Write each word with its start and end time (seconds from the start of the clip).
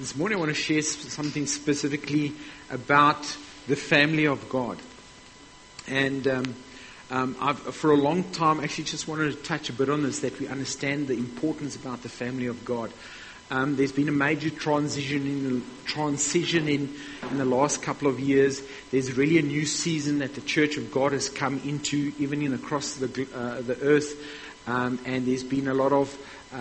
this 0.00 0.16
morning 0.16 0.38
I 0.38 0.40
want 0.40 0.48
to 0.48 0.54
share 0.54 0.80
something 0.80 1.44
specifically 1.44 2.32
about 2.70 3.20
the 3.68 3.76
family 3.76 4.24
of 4.24 4.48
God. 4.48 4.78
And 5.86 6.26
um, 6.26 6.54
um, 7.10 7.36
I've, 7.38 7.58
for 7.58 7.90
a 7.90 7.96
long 7.96 8.24
time, 8.24 8.60
actually, 8.60 8.84
just 8.84 9.06
wanted 9.06 9.32
to 9.32 9.42
touch 9.42 9.68
a 9.68 9.74
bit 9.74 9.90
on 9.90 10.02
this 10.02 10.20
that 10.20 10.40
we 10.40 10.48
understand 10.48 11.06
the 11.06 11.18
importance 11.18 11.76
about 11.76 12.02
the 12.02 12.08
family 12.08 12.46
of 12.46 12.64
God. 12.64 12.90
Um, 13.50 13.76
there's 13.76 13.92
been 13.92 14.08
a 14.08 14.12
major 14.12 14.48
transition 14.48 15.26
in 15.26 15.64
transition 15.84 16.66
in, 16.66 16.94
in 17.30 17.36
the 17.36 17.44
last 17.44 17.82
couple 17.82 18.08
of 18.08 18.18
years. 18.18 18.62
There's 18.90 19.12
really 19.18 19.36
a 19.36 19.42
new 19.42 19.66
season 19.66 20.20
that 20.20 20.34
the 20.34 20.40
Church 20.40 20.78
of 20.78 20.90
God 20.90 21.12
has 21.12 21.28
come 21.28 21.60
into, 21.66 22.14
even 22.18 22.40
in 22.40 22.54
across 22.54 22.94
the 22.94 23.28
uh, 23.34 23.60
the 23.60 23.78
earth. 23.82 24.18
Um, 24.66 24.98
and 25.04 25.26
there's 25.26 25.44
been 25.44 25.68
a 25.68 25.74
lot 25.74 25.92
of 25.92 26.16
uh, 26.52 26.56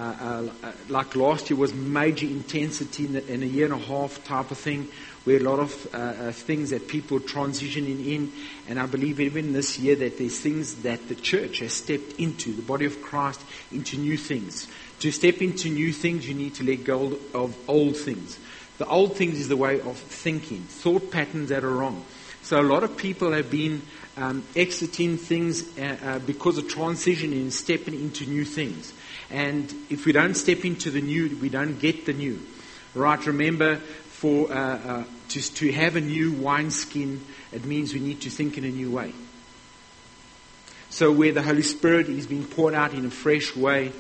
uh, 0.64 0.72
like 0.88 1.16
last 1.16 1.50
year 1.50 1.58
was 1.58 1.74
major 1.74 2.28
intensity 2.28 3.06
in, 3.06 3.14
the, 3.14 3.34
in, 3.34 3.42
a 3.42 3.46
year 3.46 3.66
and 3.66 3.74
a 3.74 3.86
half 3.86 4.24
type 4.24 4.52
of 4.52 4.58
thing, 4.58 4.88
where 5.24 5.38
a 5.38 5.44
lot 5.44 5.60
of 5.60 5.88
uh, 5.94 5.98
uh, 5.98 6.32
things 6.32 6.70
that 6.70 6.88
people 6.88 7.20
transitioning 7.20 8.06
in. 8.06 8.32
And 8.68 8.80
I 8.80 8.86
believe 8.86 9.20
even 9.20 9.54
this 9.54 9.80
year 9.80 9.96
that 9.96 10.18
there's 10.18 10.40
things 10.40 10.84
that 10.84 11.08
the 11.08 11.16
church 11.16 11.60
has 11.60 11.74
stepped 11.74 12.14
into, 12.20 12.54
the 12.54 12.62
body 12.62 12.86
of 12.86 13.02
Christ, 13.02 13.42
into 13.72 13.98
new 13.98 14.18
things. 14.18 14.68
To 15.00 15.12
step 15.12 15.42
into 15.42 15.70
new 15.70 15.92
things, 15.92 16.28
you 16.28 16.36
need 16.36 16.56
to 16.56 16.64
let 16.64 16.84
go 16.84 17.18
of 17.34 17.58
old 17.68 17.98
things. 17.98 18.38
The 18.78 18.88
old 18.88 19.16
things 19.16 19.40
is 19.40 19.48
the 19.48 19.58
way 19.58 19.82
of 19.82 19.98
thinking, 19.98 20.62
thought 20.62 21.12
patterns 21.12 21.50
that 21.50 21.64
are 21.64 21.72
wrong. 21.72 22.06
So 22.44 22.60
a 22.60 22.64
lot 22.64 22.84
of 22.84 22.96
people 22.96 23.34
have 23.34 23.52
been 23.52 23.82
um, 24.18 24.44
exiting 24.56 25.18
things 25.18 25.78
uh, 25.78 25.98
uh, 26.04 26.20
because 26.20 26.58
of 26.58 26.66
transitioning 26.66 27.42
and 27.42 27.54
stepping 27.54 27.94
into 27.94 28.26
new 28.26 28.46
things. 28.46 28.94
And 29.32 29.72
if 29.90 30.06
we 30.06 30.12
don't 30.12 30.36
step 30.36 30.66
into 30.66 30.92
the 30.92 31.02
new, 31.02 31.38
we 31.42 31.50
don't 31.50 31.80
get 31.80 32.06
the 32.06 32.14
new. 32.14 32.40
Right? 32.96 33.24
Remember, 33.26 33.76
for 33.76 34.52
uh, 34.52 34.56
uh, 34.56 35.04
to, 35.30 35.42
to 35.56 35.72
have 35.72 35.96
a 35.96 36.02
new 36.02 36.32
wineskin, 36.34 37.24
it 37.52 37.66
means 37.66 37.94
we 37.94 38.00
need 38.00 38.22
to 38.22 38.30
think 38.30 38.58
in 38.58 38.66
a 38.66 38.70
new 38.70 38.92
way. 38.92 39.14
So 40.90 41.12
where 41.12 41.32
the 41.32 41.44
Holy 41.44 41.62
Spirit 41.62 42.10
is 42.10 42.26
being 42.26 42.46
poured 42.46 42.74
out 42.74 42.94
in 42.94 43.06
a 43.06 43.12
fresh 43.12 43.56
way, 43.56 43.92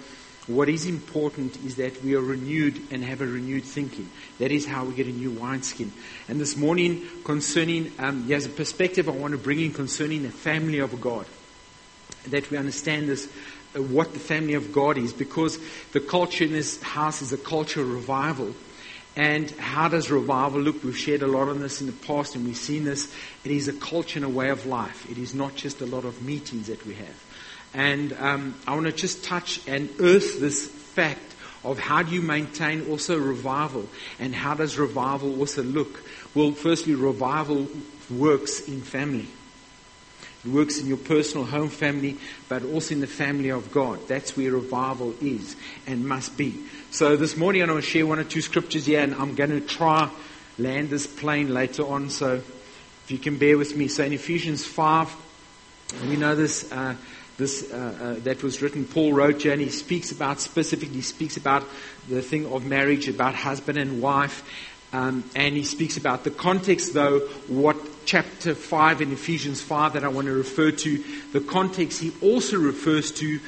what 0.47 0.67
is 0.67 0.87
important 0.87 1.55
is 1.63 1.75
that 1.75 2.03
we 2.03 2.15
are 2.15 2.21
renewed 2.21 2.81
and 2.89 3.03
have 3.03 3.21
a 3.21 3.27
renewed 3.27 3.63
thinking. 3.63 4.09
That 4.39 4.51
is 4.51 4.65
how 4.65 4.85
we 4.85 4.95
get 4.95 5.05
a 5.05 5.11
new 5.11 5.29
wineskin. 5.29 5.93
And 6.27 6.41
this 6.41 6.57
morning, 6.57 7.07
concerning, 7.23 7.91
um, 7.99 8.27
there's 8.27 8.47
a 8.47 8.49
perspective 8.49 9.07
I 9.07 9.11
want 9.11 9.33
to 9.33 9.37
bring 9.37 9.59
in 9.59 9.71
concerning 9.71 10.23
the 10.23 10.31
family 10.31 10.79
of 10.79 10.99
God. 10.99 11.27
That 12.29 12.49
we 12.49 12.57
understand 12.57 13.07
this 13.07 13.31
what 13.73 14.13
the 14.13 14.19
family 14.19 14.53
of 14.53 14.71
God 14.71 14.97
is 14.97 15.13
because 15.13 15.59
the 15.91 15.99
culture 15.99 16.43
in 16.43 16.53
this 16.53 16.81
house 16.81 17.21
is 17.21 17.33
a 17.33 17.37
culture 17.37 17.81
of 17.81 17.91
revival. 17.91 18.53
And 19.15 19.51
how 19.51 19.89
does 19.89 20.09
revival 20.09 20.61
look? 20.61 20.83
We've 20.83 20.97
shared 20.97 21.23
a 21.23 21.27
lot 21.27 21.49
on 21.49 21.59
this 21.59 21.81
in 21.81 21.87
the 21.87 21.93
past 21.93 22.35
and 22.35 22.45
we've 22.45 22.55
seen 22.55 22.85
this. 22.85 23.13
It 23.43 23.51
is 23.51 23.67
a 23.67 23.73
culture 23.73 24.19
and 24.19 24.25
a 24.25 24.29
way 24.29 24.49
of 24.49 24.65
life. 24.65 25.09
It 25.09 25.17
is 25.17 25.33
not 25.33 25.55
just 25.55 25.81
a 25.81 25.85
lot 25.85 26.05
of 26.05 26.21
meetings 26.21 26.67
that 26.67 26.85
we 26.85 26.95
have. 26.95 27.25
And 27.73 28.13
um, 28.13 28.55
I 28.65 28.73
want 28.73 28.85
to 28.85 28.91
just 28.91 29.23
touch 29.23 29.67
and 29.67 29.89
earth 29.99 30.39
this 30.39 30.67
fact 30.67 31.35
of 31.63 31.77
how 31.77 32.03
do 32.03 32.13
you 32.13 32.21
maintain 32.21 32.89
also 32.89 33.17
revival 33.17 33.87
and 34.19 34.33
how 34.33 34.53
does 34.53 34.77
revival 34.77 35.39
also 35.39 35.61
look? 35.63 36.01
Well, 36.33 36.51
firstly, 36.51 36.95
revival 36.95 37.67
works 38.09 38.67
in 38.67 38.81
family. 38.81 39.27
It 40.45 40.51
works 40.51 40.79
in 40.79 40.87
your 40.87 40.97
personal 40.97 41.45
home 41.45 41.69
family, 41.69 42.17
but 42.47 42.63
also 42.63 42.93
in 42.93 43.01
the 43.01 43.07
family 43.07 43.49
of 43.49 43.71
God. 43.71 44.07
That's 44.07 44.37
where 44.37 44.51
revival 44.51 45.13
is 45.21 45.55
and 45.85 46.07
must 46.07 46.37
be. 46.37 46.63
So 46.91 47.17
this 47.17 47.35
morning 47.35 47.61
I'm 47.61 47.67
going 47.67 47.81
to 47.81 47.87
share 47.87 48.05
one 48.05 48.19
or 48.19 48.23
two 48.23 48.41
scriptures 48.41 48.85
here, 48.85 49.01
and 49.01 49.13
I'm 49.15 49.35
going 49.35 49.49
to 49.49 49.61
try 49.61 50.09
land 50.57 50.89
this 50.89 51.07
plane 51.07 51.53
later 51.53 51.83
on. 51.83 52.09
So 52.09 52.35
if 52.35 53.05
you 53.09 53.17
can 53.17 53.37
bear 53.37 53.57
with 53.57 53.75
me. 53.75 53.89
So 53.89 54.03
in 54.03 54.13
Ephesians 54.13 54.65
5, 54.65 55.13
we 56.07 56.15
know 56.15 56.35
this. 56.35 56.71
Uh, 56.71 56.95
this 57.39 57.71
uh, 57.71 57.75
uh, 58.17 58.23
that 58.25 58.43
was 58.43 58.61
written, 58.61 58.83
Paul 58.83 59.13
wrote 59.13 59.43
here, 59.43 59.53
and 59.53 59.61
he 59.61 59.69
speaks 59.69 60.11
about 60.11 60.41
specifically, 60.41 61.01
speaks 61.01 61.37
about 61.37 61.63
the 62.09 62.21
thing 62.21 62.45
of 62.51 62.65
marriage, 62.65 63.07
about 63.07 63.33
husband 63.33 63.77
and 63.77 64.01
wife, 64.01 64.43
um, 64.91 65.23
and 65.35 65.55
he 65.55 65.63
speaks 65.63 65.97
about 65.97 66.23
the 66.23 66.31
context, 66.31 66.93
though, 66.93 67.19
what 67.47 67.77
chapter 68.05 68.55
5 68.55 69.01
in 69.01 69.11
Ephesians 69.11 69.61
5 69.61 69.93
that 69.93 70.03
I 70.03 70.07
want 70.07 70.27
to 70.27 70.33
refer 70.33 70.71
to, 70.71 71.03
the 71.31 71.41
context, 71.41 72.01
he 72.01 72.11
also 72.21 72.57
refers 72.57 73.11
to 73.13 73.39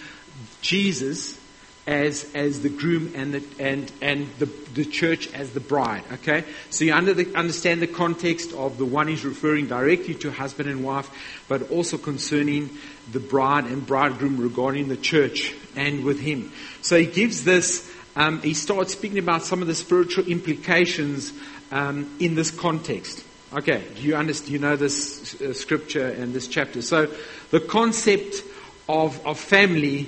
Jesus 0.62 1.40
as, 1.88 2.29
as 2.35 2.62
the 2.62 2.69
groom 2.69 3.12
and, 3.16 3.34
the, 3.34 3.44
and, 3.59 3.91
and 4.02 4.29
the, 4.38 4.46
the 4.75 4.85
church 4.85 5.34
as 5.34 5.50
the 5.52 5.59
bride. 5.59 6.03
Okay? 6.13 6.44
So 6.69 6.85
you 6.85 6.94
under 6.94 7.13
the, 7.13 7.34
understand 7.35 7.81
the 7.81 7.88
context 7.88 8.53
of 8.53 8.78
the 8.78 8.85
one 8.85 9.08
he's 9.08 9.25
referring 9.25 9.68
directly 9.68 10.13
to 10.16 10.31
husband 10.31 10.69
and 10.69 10.84
wife, 10.84 11.09
but 11.47 11.72
also 11.72 11.97
concerning 11.97 12.69
the 13.12 13.19
bride 13.19 13.66
and 13.66 13.85
bridegroom 13.85 14.40
regarding 14.40 14.90
the 14.90 14.97
church 14.97 15.56
and 15.75 16.03
with 16.03 16.19
him. 16.19 16.52
So 16.84 17.00
he 17.00 17.08
gives 17.08 17.44
this 17.44 17.91
um, 18.16 18.42
he 18.42 18.54
starts 18.54 18.94
speaking 18.94 19.20
about 19.20 19.44
some 19.44 19.62
of 19.62 19.68
the 19.68 19.76
spiritual 19.76 20.26
implications 20.26 21.34
um, 21.72 22.16
in 22.20 22.36
this 22.36 22.52
context. 22.52 23.24
Okay, 23.54 23.84
you 23.98 24.16
understand? 24.16 24.52
You 24.52 24.60
know 24.60 24.76
this 24.76 25.40
uh, 25.42 25.54
scripture 25.54 26.08
and 26.08 26.34
this 26.34 26.48
chapter. 26.48 26.82
So, 26.82 27.08
the 27.52 27.60
concept 27.60 28.44
of, 28.88 29.26
of 29.26 29.40
family 29.40 30.08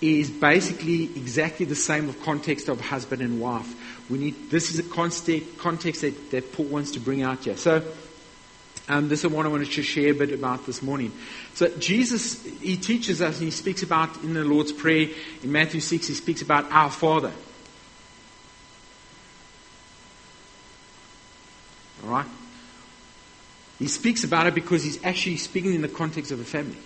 is 0.00 0.30
basically 0.30 1.04
exactly 1.04 1.66
the 1.66 1.76
same 1.76 2.08
of 2.08 2.20
context 2.22 2.68
of 2.68 2.80
husband 2.80 3.22
and 3.22 3.40
wife. 3.40 4.08
We 4.10 4.18
need 4.18 4.50
this 4.50 4.70
is 4.72 4.78
a 4.78 4.82
context, 4.82 5.58
context 5.58 6.00
that, 6.00 6.30
that 6.32 6.52
Paul 6.52 6.66
wants 6.66 6.92
to 6.92 7.00
bring 7.00 7.22
out 7.22 7.44
here. 7.44 7.56
So, 7.56 7.82
um, 8.90 9.08
this 9.08 9.24
is 9.24 9.30
what 9.30 9.46
I 9.46 9.48
wanted 9.48 9.70
to 9.70 9.82
share 9.82 10.10
a 10.10 10.14
bit 10.14 10.32
about 10.32 10.66
this 10.66 10.82
morning. 10.82 11.12
So 11.54 11.68
Jesus, 11.78 12.44
he 12.44 12.76
teaches 12.76 13.22
us 13.22 13.36
and 13.36 13.44
he 13.44 13.50
speaks 13.50 13.82
about 13.82 14.22
in 14.24 14.34
the 14.34 14.44
Lord's 14.44 14.72
Prayer 14.72 15.08
in 15.42 15.52
Matthew 15.52 15.80
6, 15.80 16.08
he 16.08 16.14
speaks 16.14 16.42
about 16.42 16.70
our 16.72 16.90
Father. 16.90 17.32
All 22.04 22.10
right? 22.10 22.26
He 23.78 23.86
speaks 23.86 24.24
about 24.24 24.46
it 24.46 24.54
because 24.54 24.82
he's 24.82 25.02
actually 25.04 25.36
speaking 25.36 25.74
in 25.74 25.82
the 25.82 25.88
context 25.88 26.32
of 26.32 26.40
a 26.40 26.44
family. 26.44 26.76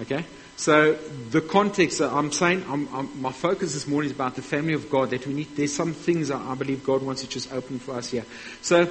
Okay? 0.00 0.24
So 0.62 0.92
the 1.30 1.40
context, 1.40 2.00
I'm 2.00 2.30
saying, 2.30 2.64
I'm, 2.68 2.88
I'm, 2.94 3.20
my 3.20 3.32
focus 3.32 3.74
this 3.74 3.88
morning 3.88 4.10
is 4.10 4.14
about 4.14 4.36
the 4.36 4.42
family 4.42 4.74
of 4.74 4.88
God. 4.88 5.10
That 5.10 5.26
we 5.26 5.34
need. 5.34 5.56
There's 5.56 5.74
some 5.74 5.92
things 5.92 6.30
I 6.30 6.54
believe 6.54 6.84
God 6.84 7.02
wants 7.02 7.22
to 7.22 7.28
just 7.28 7.52
open 7.52 7.80
for 7.80 7.96
us 7.96 8.10
here. 8.10 8.24
So 8.60 8.86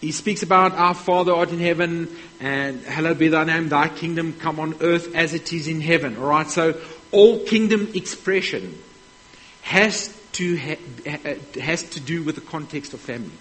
he 0.00 0.10
speaks 0.10 0.42
about 0.42 0.72
our 0.72 0.94
Father 0.94 1.32
art 1.32 1.50
in 1.50 1.60
heaven, 1.60 2.08
and 2.40 2.82
hallowed 2.82 3.20
be 3.20 3.28
thy 3.28 3.44
name, 3.44 3.68
thy 3.68 3.88
kingdom 3.88 4.32
come 4.32 4.58
on 4.58 4.74
earth 4.80 5.14
as 5.14 5.32
it 5.32 5.52
is 5.52 5.68
in 5.68 5.80
heaven. 5.80 6.16
All 6.16 6.26
right. 6.26 6.50
So 6.50 6.76
all 7.12 7.38
kingdom 7.44 7.92
expression 7.94 8.76
has 9.62 10.08
to 10.32 10.58
ha- 10.58 11.36
has 11.60 11.84
to 11.90 12.00
do 12.00 12.24
with 12.24 12.34
the 12.34 12.40
context 12.40 12.94
of 12.94 13.00
family. 13.00 13.38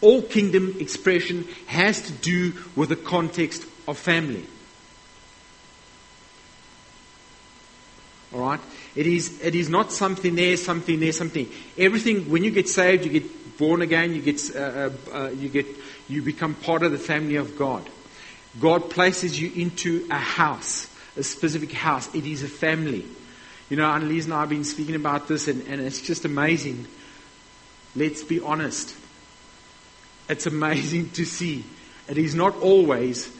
All 0.00 0.22
kingdom 0.22 0.76
expression 0.80 1.46
has 1.66 2.00
to 2.00 2.12
do 2.12 2.54
with 2.74 2.88
the 2.88 2.96
context 2.96 3.66
of 3.86 3.98
family. 3.98 4.46
All 8.36 8.42
right? 8.42 8.60
It 8.94 9.06
is, 9.06 9.40
it 9.42 9.54
is 9.54 9.68
not 9.68 9.92
something 9.92 10.34
there, 10.34 10.56
something 10.56 11.00
there, 11.00 11.12
something. 11.12 11.50
Everything, 11.78 12.30
when 12.30 12.44
you 12.44 12.50
get 12.50 12.68
saved, 12.68 13.04
you 13.04 13.10
get 13.10 13.56
born 13.56 13.80
again, 13.80 14.14
you 14.14 14.20
get, 14.20 14.54
uh, 14.54 14.58
uh, 14.58 14.90
uh, 15.12 15.28
you 15.30 15.48
get, 15.48 15.66
you 16.08 16.20
become 16.20 16.54
part 16.54 16.82
of 16.82 16.92
the 16.92 16.98
family 16.98 17.36
of 17.36 17.56
God. 17.56 17.88
God 18.60 18.90
places 18.90 19.40
you 19.40 19.50
into 19.54 20.06
a 20.10 20.18
house, 20.18 20.94
a 21.16 21.22
specific 21.22 21.72
house. 21.72 22.14
It 22.14 22.26
is 22.26 22.42
a 22.42 22.48
family. 22.48 23.06
You 23.70 23.78
know, 23.78 23.86
Annalise 23.86 24.26
and 24.26 24.34
I 24.34 24.40
have 24.40 24.50
been 24.50 24.64
speaking 24.64 24.94
about 24.94 25.28
this, 25.28 25.48
and, 25.48 25.66
and 25.66 25.80
it's 25.80 26.02
just 26.02 26.24
amazing. 26.24 26.86
Let's 27.94 28.22
be 28.22 28.40
honest. 28.40 28.94
It's 30.28 30.46
amazing 30.46 31.10
to 31.10 31.24
see. 31.24 31.64
It 32.08 32.18
is 32.18 32.34
not 32.34 32.56
always 32.56 33.34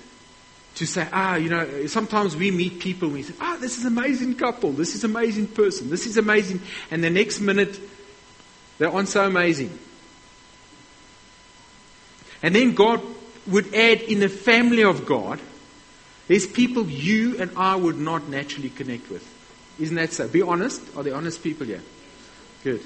to 0.77 0.87
say, 0.87 1.09
ah, 1.13 1.37
you 1.37 1.49
know, 1.49 1.87
sometimes 1.87 2.37
we 2.37 2.51
meet 2.51 2.79
people 2.79 3.09
and 3.09 3.17
we 3.17 3.23
say, 3.23 3.35
ah, 3.41 3.57
this 3.61 3.79
is 3.79 3.85
amazing 3.85 4.35
couple, 4.35 4.73
this 4.73 4.95
is 4.95 5.05
amazing 5.05 5.49
person, 5.49 5.91
this 5.91 6.07
is 6.07 6.17
amazing, 6.17 6.61
and 6.91 7.03
the 7.03 7.11
next 7.11 7.41
minute 7.41 7.81
they 8.79 8.87
aren't 8.87 9.09
so 9.09 9.27
amazing. 9.27 9.77
And 12.43 12.55
then 12.55 12.75
God 12.75 13.01
would 13.47 13.75
add 13.75 14.03
in 14.03 14.21
the 14.21 14.29
family 14.29 14.85
of 14.85 15.07
God, 15.07 15.41
there's 16.29 16.47
people 16.47 16.87
you 16.87 17.41
and 17.41 17.51
I 17.57 17.75
would 17.75 17.99
not 17.99 18.29
naturally 18.29 18.69
connect 18.69 19.11
with. 19.11 19.27
Isn't 19.79 19.97
that 19.97 20.13
so? 20.13 20.29
Be 20.29 20.43
honest. 20.43 20.83
Are 20.97 21.03
there 21.03 21.15
honest 21.15 21.43
people 21.43 21.67
here? 21.67 21.83
Good. 22.65 22.83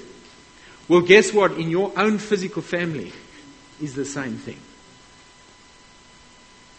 Well, 0.87 1.01
guess 1.01 1.33
what? 1.33 1.53
In 1.53 1.69
your 1.69 1.91
own 1.97 2.19
physical 2.19 2.61
family 2.61 3.11
is 3.81 3.95
the 3.95 4.05
same 4.05 4.37
thing. 4.37 4.59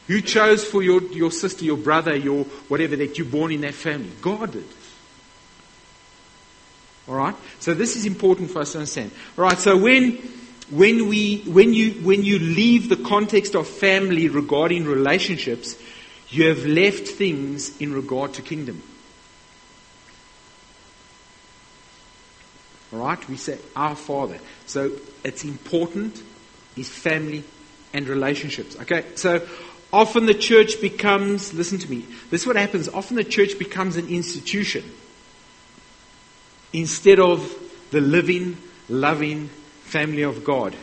Who 0.09 0.21
chose 0.21 0.65
for 0.65 0.83
your, 0.83 1.03
your 1.13 1.31
sister, 1.31 1.65
your 1.65 1.77
brother, 1.77 2.15
your 2.17 2.45
whatever 2.69 2.97
that 2.97 3.19
you're 3.19 3.27
born 3.27 3.53
in 3.53 3.61
that 3.63 3.75
family? 3.75 4.11
God 4.21 4.53
did. 4.53 4.65
All 7.09 7.15
right? 7.15 7.35
So 7.61 7.75
this 7.75 7.97
is 7.97 8.05
important 8.05 8.51
for 8.51 8.61
us 8.61 8.73
to 8.73 8.79
understand. 8.79 9.11
All 9.37 9.45
right, 9.45 9.59
so 9.59 9.77
when, 9.77 10.17
when, 10.71 11.09
we, 11.09 11.43
when, 11.43 11.75
you, 11.75 11.93
when 12.05 12.25
you 12.25 12.39
leave 12.39 12.89
the 12.89 12.97
context 12.97 13.55
of 13.55 13.67
family 13.69 14.29
regarding 14.29 14.85
relationships, 14.85 15.77
you 16.31 16.49
have 16.49 16.65
left 16.65 17.07
things 17.07 17.77
in 17.81 17.93
regard 17.93 18.35
to 18.35 18.43
kingdom. 18.43 18.83
All 22.93 23.01
right? 23.01 23.29
We 23.29 23.37
say 23.37 23.59
our 23.75 23.97
Father. 23.97 24.39
So 24.67 24.93
it's 25.25 25.45
important 25.45 26.23
is 26.77 26.89
family 26.89 27.45
and 27.93 28.09
relationships. 28.09 28.77
Okay? 28.81 29.05
So 29.15 29.47
often 29.93 30.27
the 30.27 30.35
church 30.35 30.81
becomes, 30.81 31.53
listen 31.53 31.79
to 31.79 31.91
me, 31.91 32.07
this 32.31 32.43
is 32.43 32.47
what 32.47 32.57
happens. 32.57 32.89
Often 32.89 33.17
the 33.17 33.25
church 33.25 33.59
becomes 33.59 33.97
an 33.97 34.09
institution 34.09 34.85
instead 36.73 37.21
of 37.21 37.55
the 37.91 38.01
living, 38.01 38.57
loving 38.89 39.49
family 39.83 40.23
of 40.23 40.43
God, 40.43 40.75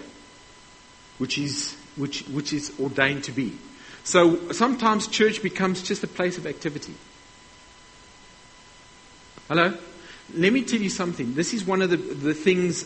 which 1.18 1.38
is, 1.38 1.76
which, 1.96 2.22
which 2.28 2.54
is 2.54 2.72
ordained 2.80 3.24
to 3.24 3.32
be. 3.32 3.58
So 4.04 4.52
sometimes 4.52 5.08
church 5.08 5.42
becomes 5.42 5.82
just 5.82 6.04
a 6.04 6.08
place 6.08 6.38
of 6.38 6.46
activity. 6.46 6.94
Hello? 9.48 9.76
Let 10.36 10.54
me 10.54 10.62
tell 10.62 10.80
you 10.80 10.92
something. 10.92 11.34
This 11.34 11.54
is 11.56 11.66
one 11.66 11.82
of 11.82 11.90
the, 11.90 11.98
the 11.98 12.36
things 12.36 12.86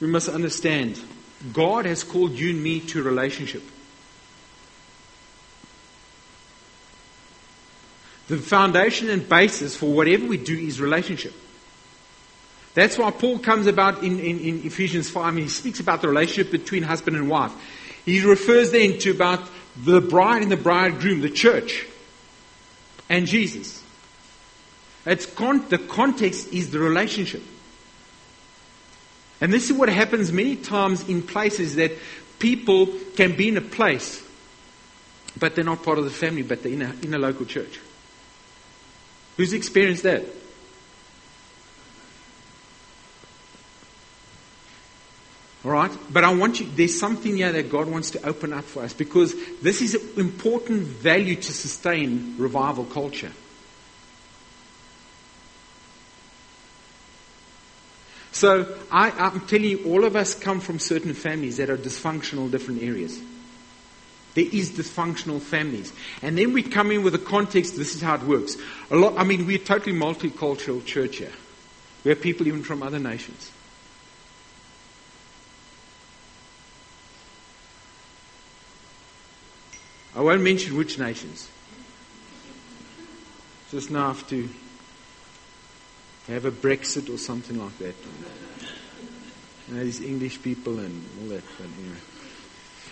we 0.00 0.08
must 0.08 0.28
understand. 0.28 1.00
God 1.52 1.86
has 1.86 2.02
called 2.02 2.32
you 2.32 2.50
and 2.50 2.62
me 2.62 2.80
to 2.80 3.02
relationship. 3.02 3.62
The 8.28 8.36
foundation 8.36 9.08
and 9.10 9.26
basis 9.26 9.74
for 9.74 9.92
whatever 9.92 10.26
we 10.26 10.36
do 10.36 10.56
is 10.56 10.80
relationship. 10.80 11.34
That's 12.74 12.96
why 12.96 13.10
Paul 13.10 13.38
comes 13.38 13.66
about 13.66 14.04
in, 14.04 14.20
in, 14.20 14.38
in 14.38 14.66
Ephesians 14.66 15.10
5 15.10 15.28
and 15.28 15.38
he 15.38 15.48
speaks 15.48 15.80
about 15.80 16.02
the 16.02 16.08
relationship 16.08 16.52
between 16.52 16.82
husband 16.82 17.16
and 17.16 17.28
wife. 17.28 17.52
He 18.04 18.24
refers 18.24 18.70
then 18.70 18.98
to 19.00 19.10
about 19.10 19.40
the 19.76 20.00
bride 20.00 20.42
and 20.42 20.52
the 20.52 20.56
bridegroom, 20.56 21.20
the 21.20 21.30
church, 21.30 21.86
and 23.08 23.26
Jesus. 23.26 23.82
It's 25.06 25.26
con- 25.26 25.66
the 25.68 25.78
context 25.78 26.52
is 26.52 26.70
the 26.70 26.78
relationship. 26.78 27.42
And 29.40 29.52
this 29.52 29.70
is 29.70 29.76
what 29.76 29.88
happens 29.88 30.32
many 30.32 30.56
times 30.56 31.08
in 31.08 31.22
places 31.22 31.76
that 31.76 31.92
people 32.38 32.88
can 33.16 33.36
be 33.36 33.48
in 33.48 33.56
a 33.56 33.62
place, 33.62 34.22
but 35.38 35.54
they're 35.54 35.64
not 35.64 35.82
part 35.82 35.98
of 35.98 36.04
the 36.04 36.10
family, 36.10 36.42
but 36.42 36.62
they're 36.62 36.72
in 36.72 36.82
a, 36.82 36.94
in 37.02 37.14
a 37.14 37.18
local 37.18 37.46
church. 37.46 37.80
Who's 39.38 39.52
experienced 39.52 40.02
that? 40.02 40.24
All 45.64 45.70
right? 45.70 45.90
But 46.10 46.24
I 46.24 46.34
want 46.34 46.58
you, 46.58 46.66
there's 46.74 46.98
something 46.98 47.36
here 47.36 47.52
that 47.52 47.70
God 47.70 47.88
wants 47.88 48.10
to 48.10 48.26
open 48.26 48.52
up 48.52 48.64
for 48.64 48.82
us 48.82 48.92
because 48.92 49.34
this 49.60 49.80
is 49.80 49.94
an 49.94 50.20
important 50.20 50.82
value 50.82 51.36
to 51.36 51.52
sustain 51.52 52.34
revival 52.36 52.84
culture. 52.84 53.32
So 58.32 58.76
I, 58.90 59.10
am 59.10 59.40
telling 59.46 59.64
you, 59.64 59.84
all 59.84 60.04
of 60.04 60.16
us 60.16 60.34
come 60.34 60.58
from 60.58 60.80
certain 60.80 61.14
families 61.14 61.58
that 61.58 61.70
are 61.70 61.76
dysfunctional, 61.76 62.50
different 62.50 62.82
areas. 62.82 63.20
There 64.38 64.46
is 64.52 64.70
dysfunctional 64.70 65.40
families. 65.40 65.92
And 66.22 66.38
then 66.38 66.52
we 66.52 66.62
come 66.62 66.92
in 66.92 67.02
with 67.02 67.12
a 67.12 67.18
context, 67.18 67.76
this 67.76 67.96
is 67.96 68.00
how 68.00 68.14
it 68.14 68.22
works. 68.22 68.56
A 68.88 68.94
lot, 68.94 69.18
I 69.18 69.24
mean, 69.24 69.48
we're 69.48 69.56
a 69.56 69.64
totally 69.64 69.98
multicultural 69.98 70.86
church 70.86 71.16
here. 71.16 71.32
We 72.04 72.10
have 72.10 72.20
people 72.20 72.46
even 72.46 72.62
from 72.62 72.84
other 72.84 73.00
nations. 73.00 73.50
I 80.14 80.20
won't 80.20 80.42
mention 80.42 80.76
which 80.76 81.00
nations. 81.00 81.50
Just 83.72 83.90
now 83.90 84.06
have 84.06 84.28
to 84.28 84.48
have 86.28 86.44
a 86.44 86.52
Brexit 86.52 87.12
or 87.12 87.18
something 87.18 87.58
like 87.58 87.76
that. 87.78 87.96
You 89.66 89.74
know, 89.74 89.82
these 89.82 90.00
English 90.00 90.40
people 90.42 90.78
and 90.78 91.04
all 91.22 91.28
that. 91.30 91.42
But, 91.58 91.66
anyway. 91.76 91.98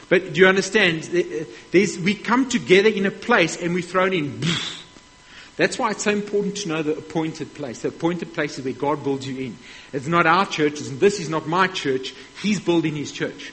But 0.08 0.32
do 0.32 0.41
you 0.41 0.47
understand? 0.47 1.05
Uh, 1.05 1.44
there's, 1.73 1.99
we 1.99 2.14
come 2.14 2.49
together 2.49 2.88
in 2.88 3.06
a 3.06 3.11
place 3.11 3.61
and 3.61 3.75
we're 3.75 3.82
thrown 3.82 4.12
in. 4.12 4.41
That's 5.56 5.79
why 5.79 5.93
it's 5.93 6.05
so 6.05 6.11
important 6.11 6.58
to 6.58 6.69
know 6.69 6.82
the 6.82 6.97
appointed 6.97 7.55
place. 7.55 7.82
The 7.82 7.88
appointed 7.88 8.35
place 8.35 8.58
is 8.58 8.64
where 8.64 8.75
God 8.75 9.03
builds 9.03 9.26
you 9.26 9.38
in. 9.38 9.58
It's 9.93 10.06
not 10.06 10.26
our 10.26 10.47
church, 10.47 10.79
this 10.81 11.19
is 11.19 11.29
not 11.29 11.47
my 11.47 11.67
church. 11.67 12.14
He's 12.43 12.61
building 12.61 12.94
his 12.94 13.11
church. 13.11 13.53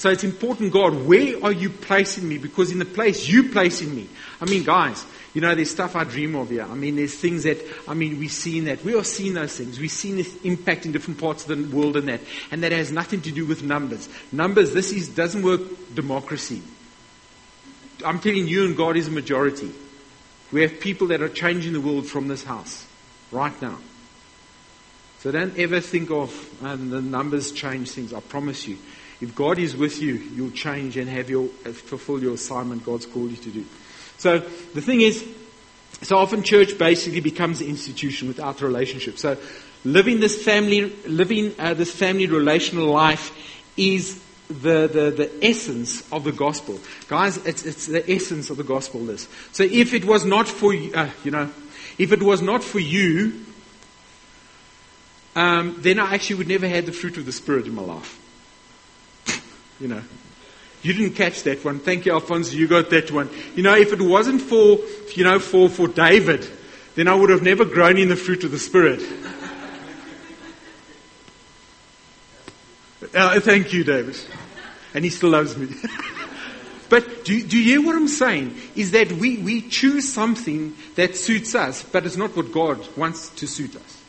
So 0.00 0.08
it's 0.08 0.24
important, 0.24 0.72
God, 0.72 0.94
where 1.04 1.44
are 1.44 1.52
you 1.52 1.68
placing 1.68 2.26
me? 2.26 2.38
Because 2.38 2.72
in 2.72 2.78
the 2.78 2.86
place 2.86 3.28
you 3.28 3.50
placing 3.50 3.94
me. 3.94 4.08
I 4.40 4.46
mean, 4.46 4.64
guys, 4.64 5.04
you 5.34 5.42
know, 5.42 5.54
there's 5.54 5.70
stuff 5.70 5.94
I 5.94 6.04
dream 6.04 6.34
of 6.36 6.48
here. 6.48 6.62
I 6.62 6.74
mean, 6.74 6.96
there's 6.96 7.14
things 7.14 7.42
that, 7.42 7.58
I 7.86 7.92
mean, 7.92 8.18
we've 8.18 8.32
seen 8.32 8.64
that. 8.64 8.82
We 8.82 8.94
are 8.94 9.04
seeing 9.04 9.34
those 9.34 9.54
things. 9.54 9.78
We've 9.78 9.90
seen 9.90 10.16
this 10.16 10.34
impact 10.42 10.86
in 10.86 10.92
different 10.92 11.20
parts 11.20 11.46
of 11.46 11.70
the 11.70 11.76
world 11.76 11.98
and 11.98 12.08
that. 12.08 12.22
And 12.50 12.62
that 12.62 12.72
has 12.72 12.90
nothing 12.90 13.20
to 13.20 13.30
do 13.30 13.44
with 13.44 13.62
numbers. 13.62 14.08
Numbers, 14.32 14.72
this 14.72 14.90
is, 14.90 15.06
doesn't 15.10 15.42
work 15.42 15.60
democracy. 15.94 16.62
I'm 18.02 18.20
telling 18.20 18.48
you 18.48 18.64
and 18.64 18.78
God 18.78 18.96
is 18.96 19.06
a 19.06 19.10
majority. 19.10 19.70
We 20.50 20.62
have 20.62 20.80
people 20.80 21.08
that 21.08 21.20
are 21.20 21.28
changing 21.28 21.74
the 21.74 21.80
world 21.82 22.06
from 22.06 22.26
this 22.26 22.42
house 22.42 22.86
right 23.30 23.60
now. 23.60 23.76
So 25.18 25.30
don't 25.30 25.58
ever 25.58 25.80
think 25.80 26.10
of 26.10 26.64
um, 26.64 26.88
the 26.88 27.02
numbers 27.02 27.52
change 27.52 27.90
things. 27.90 28.14
I 28.14 28.20
promise 28.20 28.66
you. 28.66 28.78
If 29.20 29.34
God 29.34 29.58
is 29.58 29.76
with 29.76 30.00
you, 30.00 30.14
you'll 30.14 30.50
change 30.50 30.96
and 30.96 31.08
have 31.08 31.28
your, 31.28 31.48
uh, 31.66 31.72
fulfill 31.72 32.22
your 32.22 32.34
assignment 32.34 32.84
God's 32.84 33.06
called 33.06 33.30
you 33.30 33.36
to 33.36 33.50
do. 33.50 33.64
So 34.18 34.38
the 34.38 34.80
thing 34.80 35.02
is, 35.02 35.26
so 36.02 36.16
often 36.16 36.42
church 36.42 36.78
basically 36.78 37.20
becomes 37.20 37.60
an 37.60 37.68
institution 37.68 38.28
without 38.28 38.62
relationship. 38.62 39.18
So 39.18 39.36
living 39.84 40.20
this 40.20 40.42
family, 40.42 40.94
living 41.06 41.54
uh, 41.58 41.74
this 41.74 41.94
family 41.94 42.26
relational 42.26 42.86
life 42.86 43.36
is 43.76 44.22
the, 44.48 44.88
the, 44.88 45.10
the 45.10 45.30
essence 45.42 46.10
of 46.10 46.24
the 46.24 46.32
gospel. 46.32 46.80
Guys, 47.08 47.36
it's, 47.46 47.64
it's 47.64 47.86
the 47.86 48.10
essence 48.10 48.50
of 48.50 48.56
the 48.56 48.64
gospel, 48.64 49.04
this. 49.04 49.28
So 49.52 49.62
if 49.62 49.94
it 49.94 50.04
was 50.04 50.24
not 50.24 50.48
for, 50.48 50.72
uh, 50.72 51.10
you 51.24 51.30
know, 51.30 51.50
if 51.98 52.12
it 52.12 52.22
was 52.22 52.42
not 52.42 52.64
for 52.64 52.80
you, 52.80 53.44
um, 55.36 55.76
then 55.78 55.98
I 55.98 56.14
actually 56.14 56.36
would 56.36 56.48
never 56.48 56.66
have 56.66 56.86
the 56.86 56.92
fruit 56.92 57.16
of 57.16 57.26
the 57.26 57.32
Spirit 57.32 57.66
in 57.66 57.74
my 57.74 57.82
life. 57.82 58.19
You 59.80 59.88
know. 59.88 60.02
You 60.82 60.94
didn't 60.94 61.14
catch 61.14 61.42
that 61.42 61.62
one. 61.64 61.78
Thank 61.78 62.06
you, 62.06 62.12
Alfonso. 62.12 62.54
You 62.54 62.66
got 62.66 62.88
that 62.90 63.10
one. 63.10 63.28
You 63.54 63.62
know, 63.62 63.76
if 63.76 63.92
it 63.92 64.00
wasn't 64.00 64.40
for, 64.40 64.78
you 65.14 65.24
know, 65.24 65.38
for, 65.38 65.68
for 65.68 65.88
David, 65.88 66.48
then 66.94 67.06
I 67.06 67.14
would 67.14 67.28
have 67.30 67.42
never 67.42 67.64
grown 67.64 67.98
in 67.98 68.08
the 68.08 68.16
fruit 68.16 68.44
of 68.44 68.50
the 68.50 68.58
Spirit. 68.58 69.00
Uh, 73.14 73.40
thank 73.40 73.72
you, 73.72 73.84
David. 73.84 74.16
And 74.94 75.04
he 75.04 75.10
still 75.10 75.30
loves 75.30 75.56
me. 75.56 75.74
but 76.88 77.24
do, 77.24 77.42
do 77.42 77.58
you 77.58 77.64
hear 77.64 77.86
what 77.86 77.96
I'm 77.96 78.08
saying? 78.08 78.56
Is 78.74 78.92
that 78.92 79.12
we, 79.12 79.38
we 79.38 79.62
choose 79.68 80.10
something 80.10 80.76
that 80.94 81.16
suits 81.16 81.54
us, 81.54 81.82
but 81.82 82.06
it's 82.06 82.16
not 82.16 82.36
what 82.36 82.52
God 82.52 82.86
wants 82.96 83.28
to 83.30 83.46
suit 83.46 83.76
us. 83.76 83.99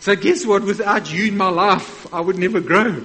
So 0.00 0.16
guess 0.16 0.44
what? 0.46 0.62
Without 0.64 1.12
you 1.12 1.26
in 1.26 1.36
my 1.36 1.48
life, 1.48 2.12
I 2.12 2.20
would 2.20 2.38
never 2.38 2.60
grow. 2.60 3.04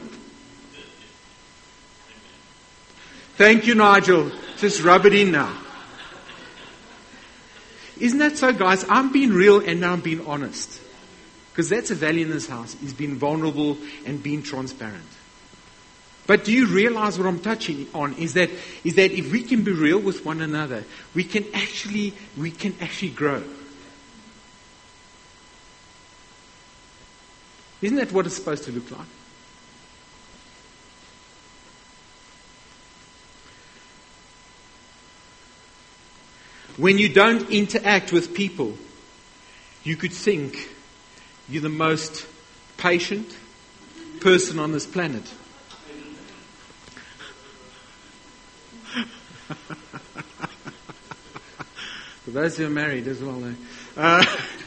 Thank 3.35 3.67
you, 3.67 3.75
Nigel. 3.75 4.31
Just 4.57 4.83
rub 4.83 5.05
it 5.05 5.13
in 5.13 5.31
now. 5.31 5.55
Isn't 7.97 8.19
that 8.19 8.37
so, 8.37 8.51
guys? 8.53 8.85
I'm 8.89 9.11
being 9.11 9.31
real 9.31 9.59
and 9.59 9.79
now 9.79 9.93
I'm 9.93 10.01
being 10.01 10.25
honest. 10.25 10.81
Because 11.51 11.69
that's 11.69 11.91
a 11.91 11.95
value 11.95 12.25
in 12.25 12.31
this 12.31 12.47
house, 12.47 12.75
is 12.81 12.93
being 12.93 13.17
vulnerable 13.17 13.77
and 14.05 14.21
being 14.21 14.43
transparent. 14.43 15.03
But 16.25 16.45
do 16.45 16.53
you 16.53 16.67
realize 16.67 17.17
what 17.17 17.27
I'm 17.27 17.39
touching 17.39 17.87
on 17.93 18.13
is 18.13 18.35
that, 18.35 18.49
is 18.83 18.95
that 18.95 19.11
if 19.11 19.31
we 19.31 19.41
can 19.41 19.63
be 19.63 19.71
real 19.71 19.99
with 19.99 20.23
one 20.25 20.41
another, 20.41 20.83
we 21.15 21.23
can 21.23 21.43
actually, 21.53 22.13
we 22.37 22.51
can 22.51 22.75
actually 22.79 23.11
grow. 23.11 23.43
Isn't 27.81 27.97
that 27.97 28.11
what 28.11 28.25
it's 28.25 28.35
supposed 28.35 28.65
to 28.65 28.71
look 28.71 28.91
like? 28.91 29.07
When 36.77 36.97
you 36.97 37.09
don't 37.09 37.49
interact 37.49 38.11
with 38.13 38.33
people, 38.33 38.77
you 39.83 39.95
could 39.97 40.13
think 40.13 40.69
you're 41.49 41.61
the 41.61 41.69
most 41.69 42.25
patient 42.77 43.35
person 44.21 44.59
on 44.59 44.71
this 44.71 44.85
planet. 44.85 45.23
For 52.23 52.31
those 52.31 52.57
who 52.57 52.65
are 52.65 52.69
married 52.69 53.07
as 53.07 53.21
well. 53.21 53.43
eh? 53.43 53.53
Uh, 53.97 54.23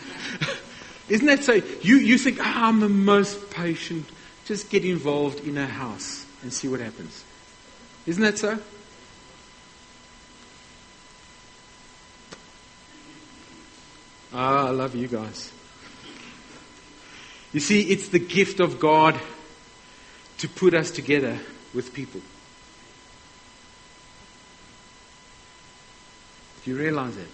isn't 1.13 1.27
that 1.27 1.45
so? 1.45 1.53
You, 1.53 1.97
you 1.97 2.17
think, 2.17 2.39
ah, 2.41 2.69
I'm 2.69 2.81
the 2.81 2.89
most 2.89 3.51
patient. 3.51 4.07
Just 4.47 4.71
get 4.71 4.83
involved 4.83 5.47
in 5.47 5.59
a 5.59 5.67
house 5.67 6.25
and 6.41 6.51
see 6.51 6.69
what 6.69 6.81
happens. 6.81 7.23
Isn't 8.07 8.23
that 8.23 8.39
so? 8.39 8.59
Ah, 14.33 14.69
I 14.69 14.71
love 14.71 14.95
you 14.95 15.07
guys. 15.07 15.53
You 17.53 17.61
see, 17.61 17.83
it's 17.91 18.09
the 18.09 18.19
gift 18.19 18.61
of 18.61 18.81
God 18.81 19.21
to 20.39 20.49
put 20.49 20.73
us 20.73 20.91
together 20.91 21.39
with 21.75 21.93
people. 21.93 22.23
Do 26.65 26.71
you 26.71 26.79
realize 26.79 27.17
that? 27.17 27.29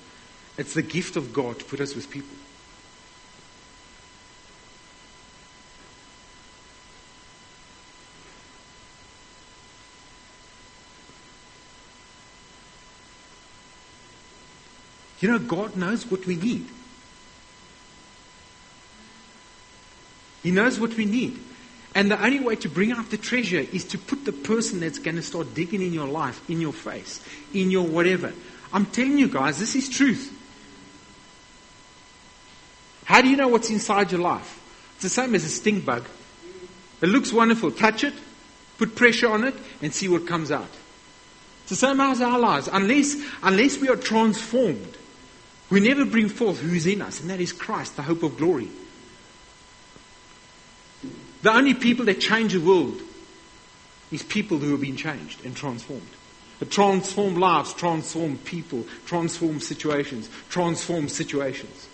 It's 0.57 0.75
the 0.75 0.83
gift 0.83 1.15
of 1.15 1.33
God 1.33 1.61
to 1.61 1.65
put 1.65 1.79
us 1.79 1.95
with 1.95 2.11
people. 2.11 2.37
You 15.21 15.31
know, 15.31 15.39
God 15.39 15.77
knows 15.77 16.07
what 16.11 16.27
we 16.27 16.37
need. 16.37 16.67
He 20.43 20.51
knows 20.51 20.79
what 20.79 20.95
we 20.95 21.05
need. 21.05 21.39
And 21.95 22.11
the 22.11 22.23
only 22.23 22.41
way 22.41 22.57
to 22.57 22.69
bring 22.69 22.93
out 22.93 23.11
the 23.11 23.17
treasure 23.17 23.59
is 23.59 23.85
to 23.87 23.99
put 23.99 24.25
the 24.25 24.33
person 24.33 24.81
that's 24.81 24.99
going 24.99 25.17
to 25.17 25.23
start 25.23 25.55
digging 25.55 25.83
in 25.83 25.93
your 25.93 26.07
life, 26.07 26.49
in 26.49 26.61
your 26.61 26.73
face, 26.73 27.21
in 27.53 27.71
your 27.71 27.87
whatever. 27.87 28.33
I'm 28.73 28.87
telling 28.87 29.19
you 29.19 29.29
guys, 29.29 29.59
this 29.59 29.75
is 29.75 29.89
truth. 29.89 30.35
How 33.05 33.23
do 33.23 33.29
you 33.29 33.37
know 33.37 33.49
what's 33.49 33.71
inside 33.71 34.13
your 34.13 34.21
life? 34.21 34.63
It's 34.95 35.03
the 35.05 35.09
same 35.09 35.35
as 35.35 35.45
a 35.45 35.49
stink 35.49 35.85
bug. 35.85 36.07
It 37.01 37.09
looks 37.09 37.33
wonderful. 37.33 37.71
Touch 37.73 38.05
it, 38.05 38.15
put 38.77 38.95
pressure 38.95 39.31
on 39.31 39.45
it, 39.45 39.55
and 39.81 39.93
see 39.95 40.09
what 40.09 40.27
comes 40.27 40.53
out. 40.53 40.71
It's 41.63 41.71
the 41.71 41.77
same 41.77 42.01
as 42.01 42.21
our 42.21 42.39
lives. 42.39 42.69
Unless, 42.71 43.17
unless 43.43 43.79
we 43.79 43.89
are 43.89 43.97
transformed, 43.97 44.97
we 45.71 45.81
never 45.81 46.05
bring 46.05 46.29
forth 46.29 46.61
who 46.61 46.75
is 46.75 46.87
in 46.87 47.03
us, 47.03 47.21
and 47.21 47.29
that 47.31 47.41
is 47.41 47.53
Christ, 47.53 47.97
the 47.97 48.03
hope 48.03 48.23
of 48.23 48.37
glory. 48.39 48.71
The 51.43 51.53
only 51.53 51.75
people 51.75 52.07
that 52.07 52.21
change 52.21 52.53
the 52.53 52.61
world 52.61 53.01
is 54.11 54.23
people 54.23 54.59
who 54.59 54.73
have 54.73 54.81
been 54.81 54.97
changed 54.97 55.45
and 55.45 55.55
transformed. 55.55 56.09
Transform 56.71 57.37
lives, 57.37 57.73
transform 57.75 58.37
people, 58.39 58.85
transform 59.07 59.61
situations, 59.61 60.29
transform 60.49 61.09
situations. 61.09 61.89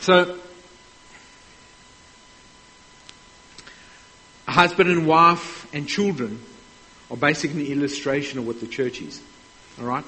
So, 0.00 0.38
a 4.46 4.52
husband 4.52 4.90
and 4.90 5.06
wife 5.06 5.72
and 5.72 5.88
children 5.88 6.42
are 7.10 7.16
basically 7.16 7.66
an 7.66 7.78
illustration 7.78 8.38
of 8.38 8.46
what 8.46 8.60
the 8.60 8.66
church 8.66 9.00
is. 9.00 9.22
All 9.80 9.86
right? 9.86 10.04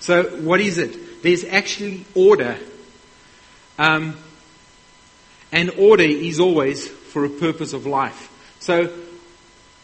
So, 0.00 0.24
what 0.40 0.60
is 0.60 0.78
it? 0.78 1.22
There's 1.22 1.44
actually 1.44 2.04
order. 2.14 2.58
Um, 3.78 4.16
and 5.52 5.70
order 5.78 6.04
is 6.04 6.40
always 6.40 6.88
for 6.88 7.24
a 7.24 7.30
purpose 7.30 7.72
of 7.72 7.86
life. 7.86 8.30
So, 8.58 8.92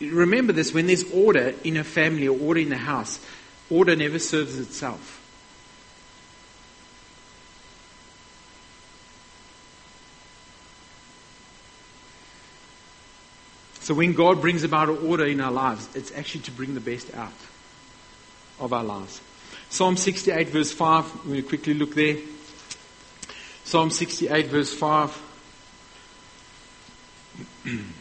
remember 0.01 0.53
this 0.53 0.73
when 0.73 0.87
there's 0.87 1.11
order 1.13 1.55
in 1.65 1.77
a 1.77 1.85
family 1.85 2.27
or 2.27 2.39
order 2.39 2.61
in 2.61 2.73
a 2.73 2.79
house, 2.79 3.21
order 3.71 3.95
never 3.95 4.19
serves 4.19 4.59
itself. 4.59 5.19
So 13.89 13.95
when 13.95 14.13
God 14.13 14.43
brings 14.43 14.65
about 14.65 14.91
order 14.91 15.25
in 15.25 15.41
our 15.41 15.51
lives, 15.51 15.89
it's 15.95 16.13
actually 16.13 16.43
to 16.43 16.51
bring 16.51 16.75
the 16.75 16.81
best 16.81 17.15
out 17.15 17.33
of 18.61 18.75
our 18.75 18.85
lives. 18.85 19.23
Psalm 19.71 19.97
68 19.97 20.49
verse 20.49 20.73
5, 20.73 21.15
we're 21.15 21.23
going 21.23 21.43
to 21.43 21.49
quickly 21.49 21.75
look 21.75 21.95
there. 21.95 22.17
Psalm 23.65 23.91
68 23.91 24.47
verse 24.47 24.73
5. 24.73 25.23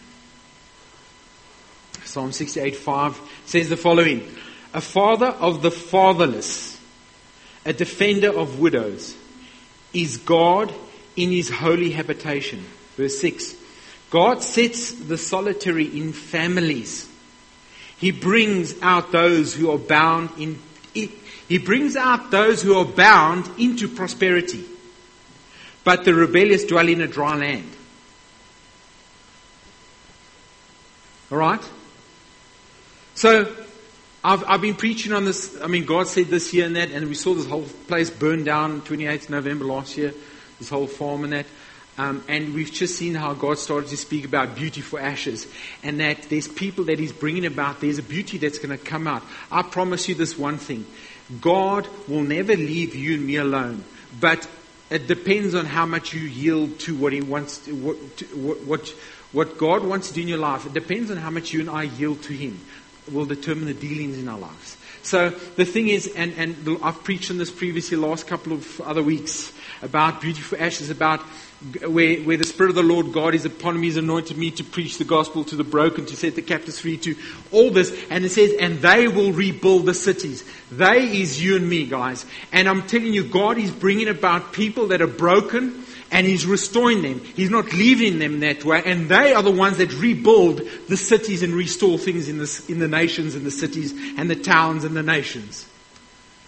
Psalm 2.05 2.31
68 2.31 2.75
5 2.75 3.21
says 3.45 3.67
the 3.69 3.75
following 3.77 4.27
A 4.73 4.79
father 4.79 5.27
of 5.27 5.61
the 5.61 5.71
fatherless, 5.71 6.79
a 7.65 7.73
defender 7.73 8.29
of 8.29 8.59
widows, 8.59 9.15
is 9.93 10.17
God 10.17 10.73
in 11.17 11.31
his 11.31 11.49
holy 11.49 11.91
habitation. 11.91 12.63
Verse 12.95 13.19
6 13.19 13.55
God 14.09 14.41
sets 14.41 14.93
the 14.93 15.17
solitary 15.17 15.85
in 15.85 16.13
families. 16.13 17.09
He 17.97 18.11
brings 18.11 18.79
out 18.81 19.11
those 19.11 19.53
who 19.53 19.69
are 19.71 19.77
bound 19.77 20.29
in 20.37 20.55
he 21.47 21.57
brings 21.57 21.95
out 21.95 22.31
those 22.31 22.61
who 22.61 22.77
are 22.77 22.85
bound 22.85 23.49
into 23.57 23.87
prosperity. 23.87 24.65
But 25.83 26.03
the 26.03 26.13
rebellious 26.13 26.65
dwell 26.65 26.89
in 26.89 27.01
a 27.01 27.07
dry 27.07 27.35
land. 27.35 27.71
All 31.31 31.37
right? 31.37 31.61
So, 33.15 33.53
I've, 34.23 34.43
I've 34.45 34.61
been 34.61 34.75
preaching 34.75 35.13
on 35.13 35.23
this. 35.23 35.59
I 35.61 35.67
mean, 35.67 35.85
God 35.85 36.07
said 36.07 36.27
this 36.27 36.51
here 36.51 36.65
and 36.65 36.75
that, 36.75 36.91
and 36.91 37.07
we 37.07 37.15
saw 37.15 37.33
this 37.33 37.45
whole 37.45 37.63
place 37.87 38.09
burn 38.09 38.43
down 38.43 38.81
28th 38.81 39.29
November 39.29 39.63
last 39.63 39.97
year, 39.97 40.13
this 40.59 40.69
whole 40.69 40.87
farm 40.87 41.23
and 41.23 41.33
that. 41.33 41.45
Um, 41.97 42.23
and 42.27 42.53
we've 42.53 42.71
just 42.71 42.95
seen 42.95 43.15
how 43.15 43.33
God 43.33 43.57
started 43.57 43.89
to 43.89 43.97
speak 43.97 44.23
about 44.23 44.55
beauty 44.55 44.81
for 44.81 44.99
ashes, 44.99 45.47
and 45.81 45.99
that 45.99 46.23
there's 46.23 46.47
people 46.47 46.83
that 46.85 46.99
He's 46.99 47.11
bringing 47.11 47.45
about. 47.45 47.81
There's 47.81 47.97
a 47.97 48.03
beauty 48.03 48.37
that's 48.37 48.59
going 48.59 48.77
to 48.77 48.83
come 48.83 49.07
out. 49.07 49.23
I 49.51 49.63
promise 49.63 50.07
you 50.07 50.13
this 50.13 50.37
one 50.37 50.57
thing: 50.57 50.85
God 51.41 51.87
will 52.07 52.23
never 52.23 52.55
leave 52.55 52.95
you 52.95 53.15
and 53.15 53.25
me 53.25 53.35
alone. 53.35 53.83
But 54.19 54.47
it 54.89 55.07
depends 55.07 55.53
on 55.53 55.65
how 55.65 55.85
much 55.85 56.13
you 56.13 56.21
yield 56.21 56.79
to 56.81 56.95
what 56.95 57.13
He 57.13 57.21
wants, 57.21 57.59
to, 57.65 57.75
what, 57.75 58.17
to, 58.17 58.25
what, 58.25 58.87
what 59.31 59.57
God 59.57 59.83
wants 59.83 60.09
to 60.09 60.13
do 60.13 60.21
in 60.21 60.27
your 60.27 60.37
life. 60.37 60.65
It 60.65 60.73
depends 60.73 61.11
on 61.11 61.17
how 61.17 61.29
much 61.29 61.51
you 61.51 61.59
and 61.59 61.69
I 61.69 61.83
yield 61.83 62.23
to 62.23 62.33
Him. 62.33 62.61
It 63.07 63.13
will 63.13 63.25
determine 63.25 63.65
the 63.65 63.73
dealings 63.73 64.17
in 64.17 64.27
our 64.27 64.39
lives. 64.39 64.76
So 65.07 65.29
the 65.29 65.63
thing 65.63 65.87
is, 65.87 66.07
and, 66.17 66.33
and 66.33 66.77
I've 66.83 67.01
preached 67.05 67.31
on 67.31 67.37
this 67.37 67.49
previously 67.49 67.95
last 67.95 68.27
couple 68.27 68.51
of 68.51 68.81
other 68.81 69.01
weeks 69.01 69.53
about 69.81 70.19
beautiful 70.19 70.57
ashes, 70.61 70.89
about 70.89 71.21
where, 71.87 72.17
where 72.19 72.35
the 72.35 72.43
Spirit 72.43 72.71
of 72.71 72.75
the 72.75 72.83
Lord 72.83 73.13
God 73.13 73.33
is 73.33 73.45
upon 73.45 73.79
me, 73.79 73.87
He's 73.87 73.95
anointed 73.95 74.37
me 74.37 74.51
to 74.51 74.65
preach 74.65 74.97
the 74.97 75.05
gospel 75.05 75.45
to 75.45 75.55
the 75.55 75.63
broken, 75.63 76.05
to 76.07 76.15
set 76.17 76.35
the 76.35 76.41
captives 76.41 76.81
free, 76.81 76.97
to 76.97 77.15
all 77.53 77.71
this. 77.71 77.97
And 78.09 78.25
it 78.25 78.31
says, 78.31 78.53
and 78.59 78.79
they 78.79 79.07
will 79.07 79.31
rebuild 79.31 79.85
the 79.85 79.93
cities. 79.93 80.43
They 80.69 81.21
is 81.21 81.41
you 81.41 81.55
and 81.55 81.69
me, 81.69 81.85
guys. 81.85 82.25
And 82.51 82.67
I'm 82.67 82.85
telling 82.85 83.13
you, 83.13 83.23
God 83.23 83.57
is 83.57 83.71
bringing 83.71 84.09
about 84.09 84.51
people 84.51 84.87
that 84.87 85.01
are 85.01 85.07
broken, 85.07 85.85
and 86.11 86.25
He's 86.25 86.45
restoring 86.45 87.01
them. 87.01 87.19
He's 87.19 87.49
not 87.49 87.73
leaving 87.73 88.19
them 88.19 88.39
that 88.41 88.63
way. 88.63 88.81
And 88.85 89.09
they 89.09 89.33
are 89.33 89.43
the 89.43 89.51
ones 89.51 89.77
that 89.77 89.93
rebuild 89.93 90.61
the 90.87 90.97
cities 90.97 91.43
and 91.43 91.53
restore 91.53 91.97
things 91.97 92.29
in 92.29 92.37
the, 92.37 92.65
in 92.69 92.79
the 92.79 92.87
nations 92.87 93.35
and 93.35 93.45
the 93.45 93.51
cities 93.51 93.93
and 94.17 94.29
the 94.29 94.35
towns 94.35 94.83
and 94.83 94.95
the 94.95 95.03
nations. 95.03 95.67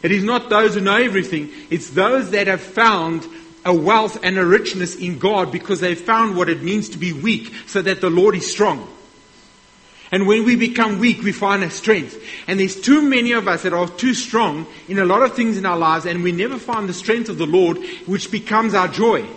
It 0.02 0.12
is 0.12 0.24
not 0.24 0.50
those 0.50 0.76
who 0.76 0.82
know 0.82 0.96
everything. 0.96 1.50
It's 1.70 1.90
those 1.90 2.32
that 2.32 2.48
have 2.48 2.62
found 2.62 3.28
a 3.66 3.74
wealth 3.74 4.20
and 4.24 4.38
a 4.38 4.46
richness 4.46 4.96
in 4.96 5.20
God 5.20 5.52
because 5.52 5.82
they've 5.82 6.00
found 6.00 6.38
what 6.38 6.50
it 6.50 6.64
means 6.64 6.90
to 6.90 6.98
be 6.98 7.12
weak 7.12 7.54
so 7.68 7.82
that 7.82 8.02
the 8.02 8.10
Lord 8.10 8.36
is 8.36 8.50
strong. 8.50 8.88
And 10.12 10.26
when 10.26 10.44
we 10.44 10.56
become 10.56 10.98
weak, 10.98 11.22
we 11.22 11.32
find 11.32 11.64
a 11.64 11.70
strength. 11.70 12.20
And 12.48 12.60
there's 12.60 12.80
too 12.80 13.02
many 13.02 13.34
of 13.34 13.48
us 13.48 13.64
that 13.64 13.74
are 13.74 13.88
too 13.88 14.14
strong 14.14 14.66
in 14.88 14.98
a 14.98 15.06
lot 15.06 15.22
of 15.22 15.36
things 15.36 15.58
in 15.58 15.66
our 15.66 15.78
lives 15.78 16.06
and 16.06 16.24
we 16.24 16.32
never 16.32 16.58
find 16.58 16.90
the 16.90 16.94
strength 16.94 17.30
of 17.30 17.38
the 17.38 17.46
Lord 17.46 17.78
which 18.06 18.32
becomes 18.32 18.74
our 18.74 18.88
joy. 18.88 19.28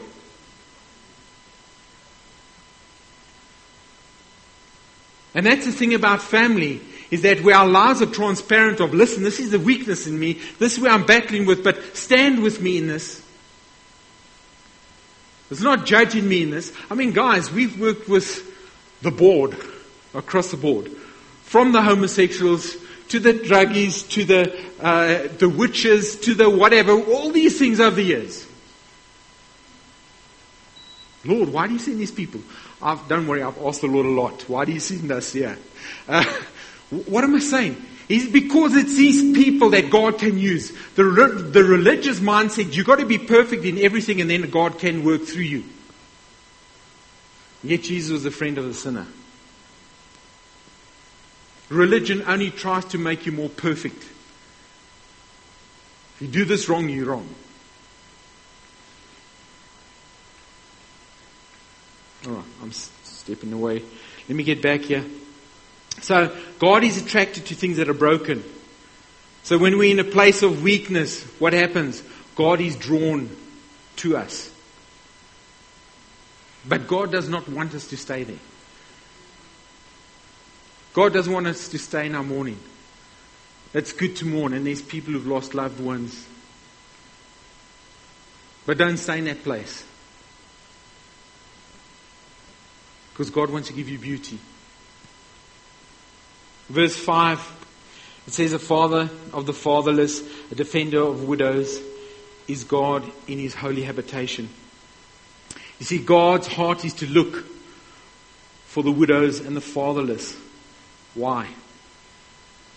And 5.35 5.47
that's 5.47 5.65
the 5.65 5.73
thing 5.73 5.95
about 5.95 6.23
family, 6.23 6.81
is 7.11 7.23
that 7.23 7.43
where 7.43 7.57
our 7.57 7.67
lives 7.67 8.03
are 8.03 8.07
transparent 8.07 8.81
of, 8.81 8.93
listen, 8.93 9.23
this 9.23 9.41
is 9.41 9.51
the 9.51 9.59
weakness 9.59 10.07
in 10.07 10.19
me, 10.19 10.41
this 10.59 10.75
is 10.75 10.81
where 10.81 10.93
I'm 10.93 11.07
battling 11.07 11.47
with, 11.47 11.65
but 11.65 11.97
stand 11.97 12.43
with 12.43 12.61
me 12.61 12.79
in 12.79 12.87
this. 12.87 13.23
It's 15.51 15.61
not 15.61 15.85
judging 15.85 16.27
me 16.29 16.43
in 16.43 16.51
this. 16.51 16.73
I 16.91 16.95
mean, 16.95 17.13
guys, 17.13 17.53
we've 17.53 17.79
worked 17.79 18.09
with 18.09 18.51
the 19.03 19.11
board, 19.11 19.57
across 20.15 20.51
the 20.51 20.57
board. 20.57 20.91
From 21.43 21.73
the 21.73 21.83
homosexuals, 21.83 22.77
to 23.09 23.19
the 23.19 23.35
druggies, 23.35 24.09
to 24.11 24.25
the, 24.25 24.59
uh, 24.81 25.29
the 25.39 25.49
witches, 25.49 26.19
to 26.21 26.35
the 26.35 26.49
whatever, 26.49 26.93
all 26.93 27.31
these 27.31 27.59
things 27.59 27.81
over 27.81 27.97
the 27.97 28.03
years. 28.03 28.47
Lord, 31.25 31.51
why 31.51 31.67
do 31.69 31.75
you 31.75 31.79
send 31.79 32.01
these 32.01 32.11
people? 32.11 32.41
I've, 32.81 33.07
don't 33.09 33.27
worry, 33.27 33.43
I've 33.43 33.59
asked 33.63 33.83
the 33.83 33.87
Lord 33.87 34.07
a 34.07 34.11
lot. 34.11 34.49
Why 34.49 34.65
do 34.65 34.73
you 34.73 34.81
send 34.81 35.11
us 35.13 35.33
here? 35.33 35.57
Uh, 36.09 36.25
what 37.07 37.23
am 37.25 37.35
I 37.35 37.39
saying? 37.39 37.81
Is 38.09 38.29
because 38.29 38.75
it's 38.75 38.97
these 38.97 39.33
people 39.35 39.71
that 39.71 39.91
God 39.91 40.19
can 40.19 40.37
use. 40.37 40.73
The, 40.97 41.05
the 41.05 41.65
religious 41.65 42.19
mindset, 42.19 42.75
you've 42.75 42.87
got 42.87 42.99
to 42.99 43.07
be 43.07 43.19
perfect 43.19 43.65
in 43.65 43.79
everything 43.79 44.21
and 44.21 44.29
then 44.29 44.51
God 44.51 44.79
can 44.79 45.05
work 45.05 45.23
through 45.23 45.45
you. 45.45 45.65
Yet 47.63 47.83
Jesus 47.83 48.11
was 48.11 48.27
a 48.27 48.31
friend 48.31 48.59
of 48.59 48.65
the 48.65 48.75
sinner. 48.75 49.07
Religion 51.69 52.25
only 52.27 52.51
tries 52.51 52.85
to 52.87 52.99
make 52.99 53.25
you 53.25 53.33
more 53.33 53.49
perfect. 53.49 54.03
If 56.17 56.23
you 56.23 56.29
do 56.29 56.45
this 56.45 56.69
wrong, 56.69 56.89
you're 56.89 57.07
wrong. 57.07 57.29
Right, 62.25 62.45
I'm 62.63 62.73
stepping 62.73 63.53
away. 63.53 63.83
Let 64.29 64.37
me 64.37 64.45
get 64.45 64.63
back 64.63 64.83
here. 64.83 65.05
So, 66.01 66.37
God 66.59 66.85
is 66.85 67.01
attracted 67.03 67.47
to 67.47 67.55
things 67.55 67.77
that 67.79 67.89
are 67.89 67.95
broken. 67.95 68.45
So, 69.43 69.59
when 69.59 69.77
we're 69.77 69.91
in 69.91 69.99
a 69.99 70.11
place 70.11 70.43
of 70.43 70.63
weakness, 70.63 71.23
what 71.41 71.53
happens? 71.53 72.03
God 72.37 72.61
is 72.61 72.77
drawn 72.77 73.29
to 73.97 74.17
us. 74.17 74.53
But 76.67 76.87
God 76.87 77.11
does 77.11 77.29
not 77.29 77.49
want 77.49 77.75
us 77.75 77.89
to 77.89 77.97
stay 77.97 78.23
there. 78.23 78.39
God 80.95 81.13
doesn't 81.13 81.33
want 81.33 81.47
us 81.47 81.69
to 81.69 81.79
stay 81.79 82.07
in 82.07 82.15
our 82.15 82.23
mourning. 82.23 82.59
It's 83.75 83.93
good 83.93 84.17
to 84.17 84.27
mourn, 84.27 84.53
and 84.53 84.67
there's 84.67 84.83
people 84.83 85.13
who've 85.15 85.27
lost 85.27 85.55
loved 85.55 85.81
ones. 85.81 86.27
But 88.67 88.79
don't 88.79 88.99
stay 88.99 89.19
in 89.19 89.25
that 89.25 89.43
place. 89.43 89.85
Because 93.13 93.31
God 93.31 93.51
wants 93.51 93.69
to 93.69 93.75
give 93.75 93.89
you 93.89 93.99
beauty. 93.99 94.39
Verse 96.69 96.97
5 96.97 97.63
it 98.27 98.33
says, 98.33 98.53
A 98.53 98.59
father 98.59 99.11
of 99.33 99.47
the 99.47 99.53
fatherless, 99.53 100.23
a 100.51 100.55
defender 100.55 101.01
of 101.01 101.25
widows, 101.25 101.81
is 102.49 102.65
God 102.65 103.11
in 103.27 103.39
his 103.39 103.55
holy 103.55 103.83
habitation. 103.83 104.49
You 105.79 105.87
see, 105.87 105.99
God's 105.99 106.47
heart 106.47 106.85
is 106.85 106.95
to 106.95 107.07
look 107.07 107.45
for 108.67 108.83
the 108.83 108.93
widows 108.93 109.41
and 109.41 109.57
the 109.57 109.61
fatherless. 109.61 110.37
Why? 111.15 111.49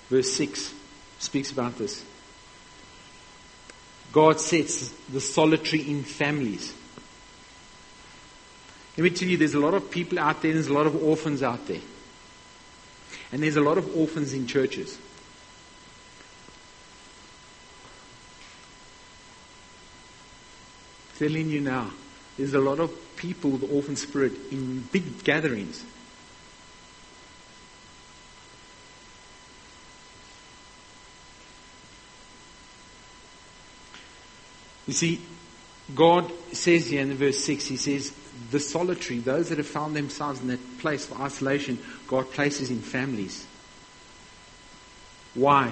Verse 0.09 0.31
6 0.33 0.73
speaks 1.19 1.51
about 1.51 1.77
this. 1.77 2.03
God 4.11 4.39
sets 4.39 4.89
the 5.11 5.21
solitary 5.21 5.89
in 5.89 6.03
families. 6.03 6.73
Let 8.97 9.03
me 9.03 9.09
tell 9.09 9.27
you, 9.27 9.37
there's 9.37 9.53
a 9.53 9.59
lot 9.59 9.73
of 9.73 9.91
people 9.91 10.19
out 10.19 10.41
there, 10.41 10.53
there's 10.53 10.67
a 10.67 10.73
lot 10.73 10.87
of 10.87 11.01
orphans 11.03 11.43
out 11.43 11.67
there. 11.67 11.81
And 13.31 13.43
there's 13.43 13.57
a 13.57 13.61
lot 13.61 13.77
of 13.77 13.95
orphans 13.97 14.33
in 14.33 14.47
churches. 14.47 14.97
telling 21.17 21.49
you 21.49 21.61
now, 21.61 21.91
there's 22.37 22.53
a 22.53 22.59
lot 22.59 22.79
of 22.79 22.91
people 23.15 23.51
with 23.51 23.71
orphan 23.71 23.95
spirit 23.95 24.33
in 24.51 24.81
big 24.91 25.23
gatherings. 25.23 25.83
You 34.87 34.93
see, 34.93 35.21
God 35.95 36.31
says 36.51 36.87
here 36.87 37.01
in 37.01 37.13
verse 37.15 37.43
6, 37.43 37.65
He 37.65 37.77
says, 37.77 38.13
the 38.51 38.59
solitary, 38.59 39.19
those 39.19 39.49
that 39.49 39.57
have 39.57 39.67
found 39.67 39.95
themselves 39.95 40.41
in 40.41 40.47
that 40.47 40.77
place 40.79 41.09
of 41.09 41.19
isolation, 41.21 41.79
God 42.07 42.31
places 42.31 42.69
in 42.69 42.79
families. 42.79 43.45
Why? 45.33 45.71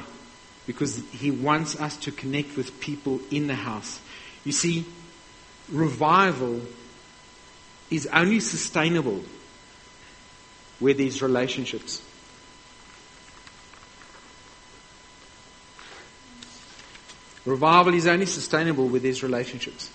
Because 0.66 1.04
He 1.12 1.32
wants 1.32 1.80
us 1.80 1.98
to 1.98 2.12
connect 2.12 2.56
with 2.56 2.80
people 2.80 3.20
in 3.32 3.48
the 3.48 3.56
house. 3.56 4.00
You 4.44 4.52
see, 4.52 4.86
revival 5.70 6.62
is 7.90 8.08
only 8.08 8.40
sustainable 8.40 9.24
where 10.80 10.94
there's 10.94 11.22
relationships. 11.22 12.02
Revival 17.46 17.94
is 17.94 18.08
only 18.08 18.26
sustainable 18.26 18.88
where 18.88 19.02
there's 19.02 19.22
relationships. 19.22 19.90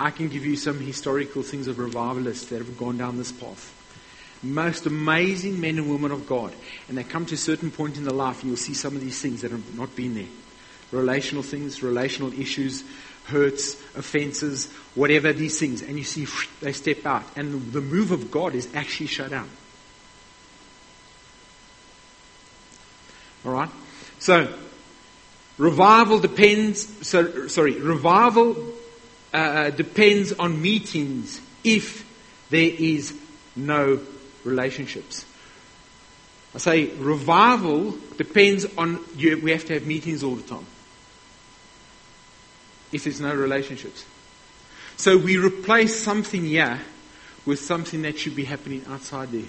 I 0.00 0.10
can 0.10 0.28
give 0.28 0.46
you 0.46 0.56
some 0.56 0.80
historical 0.80 1.42
things 1.42 1.68
of 1.68 1.78
revivalists 1.78 2.48
that 2.48 2.56
have 2.56 2.78
gone 2.78 2.96
down 2.96 3.18
this 3.18 3.32
path. 3.32 3.76
Most 4.42 4.86
amazing 4.86 5.60
men 5.60 5.76
and 5.76 5.90
women 5.90 6.10
of 6.10 6.26
God. 6.26 6.54
And 6.88 6.96
they 6.96 7.04
come 7.04 7.26
to 7.26 7.34
a 7.34 7.38
certain 7.38 7.70
point 7.70 7.98
in 7.98 8.04
their 8.04 8.14
life, 8.14 8.42
you'll 8.42 8.56
see 8.56 8.72
some 8.72 8.96
of 8.96 9.02
these 9.02 9.20
things 9.20 9.42
that 9.42 9.50
have 9.50 9.78
not 9.78 9.94
been 9.94 10.14
there. 10.14 10.24
Relational 10.90 11.42
things, 11.42 11.82
relational 11.82 12.32
issues, 12.32 12.82
hurts, 13.24 13.74
offenses, 13.94 14.72
whatever 14.94 15.34
these 15.34 15.60
things. 15.60 15.82
And 15.82 15.98
you 15.98 16.04
see 16.04 16.26
they 16.62 16.72
step 16.72 17.04
out. 17.04 17.24
And 17.36 17.70
the 17.70 17.82
move 17.82 18.10
of 18.10 18.30
God 18.30 18.54
is 18.54 18.74
actually 18.74 19.08
shut 19.08 19.28
down. 19.28 19.50
All 23.44 23.52
right? 23.52 23.70
So, 24.18 24.50
revival 25.58 26.18
depends, 26.18 27.06
so, 27.06 27.48
sorry, 27.48 27.78
revival 27.78 28.56
uh, 29.32 29.36
uh, 29.36 29.70
depends 29.70 30.32
on 30.32 30.60
meetings 30.60 31.40
if 31.62 32.04
there 32.50 32.70
is 32.70 33.14
no 33.54 34.00
relationships. 34.44 35.24
I 36.54 36.58
say 36.58 36.86
revival 36.96 37.96
depends 38.16 38.66
on 38.76 38.98
you, 39.16 39.40
we 39.40 39.52
have 39.52 39.64
to 39.66 39.74
have 39.74 39.86
meetings 39.86 40.24
all 40.24 40.34
the 40.34 40.42
time. 40.42 40.66
If 42.92 43.04
there's 43.04 43.20
no 43.20 43.32
relationships. 43.32 44.04
So 44.96 45.16
we 45.16 45.36
replace 45.36 46.02
something 46.02 46.44
here 46.44 46.80
with 47.46 47.60
something 47.60 48.02
that 48.02 48.18
should 48.18 48.34
be 48.34 48.44
happening 48.44 48.84
outside 48.88 49.30
there. 49.30 49.42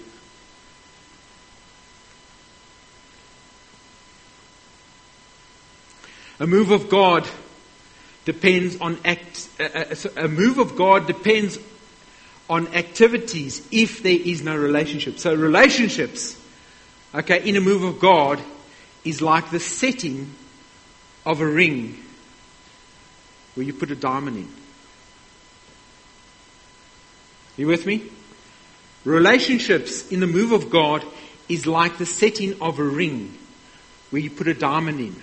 A 6.38 6.46
move 6.46 6.70
of 6.70 6.88
God 6.88 7.28
depends 8.24 8.80
on 8.80 8.98
act, 9.04 9.48
a, 9.58 9.96
a 10.24 10.28
move 10.28 10.58
of 10.58 10.76
God 10.76 11.06
depends 11.06 11.58
on 12.48 12.68
activities 12.74 13.66
if 13.70 14.02
there 14.02 14.12
is 14.18 14.42
no 14.42 14.56
relationship. 14.56 15.18
So 15.18 15.34
relationships, 15.34 16.40
okay, 17.14 17.48
in 17.48 17.56
a 17.56 17.60
move 17.60 17.82
of 17.82 17.98
God 17.98 18.40
is 19.04 19.20
like 19.20 19.50
the 19.50 19.60
setting 19.60 20.34
of 21.24 21.40
a 21.40 21.46
ring 21.46 22.02
where 23.54 23.66
you 23.66 23.72
put 23.72 23.90
a 23.90 23.96
diamond 23.96 24.36
in. 24.36 24.48
You 27.56 27.66
with 27.66 27.86
me? 27.86 28.10
Relationships 29.04 30.08
in 30.08 30.20
the 30.20 30.26
move 30.26 30.52
of 30.52 30.70
God 30.70 31.04
is 31.48 31.66
like 31.66 31.98
the 31.98 32.06
setting 32.06 32.60
of 32.62 32.78
a 32.78 32.84
ring 32.84 33.36
where 34.10 34.22
you 34.22 34.30
put 34.30 34.46
a 34.46 34.54
diamond 34.54 35.00
in. 35.00 35.16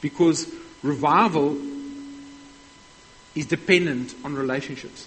Because 0.00 0.52
revival 0.82 1.56
is 3.34 3.46
dependent 3.46 4.14
on 4.24 4.34
relationships. 4.34 5.06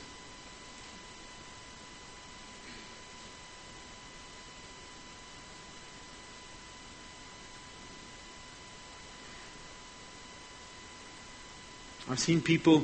I've 12.10 12.20
seen 12.20 12.42
people 12.42 12.84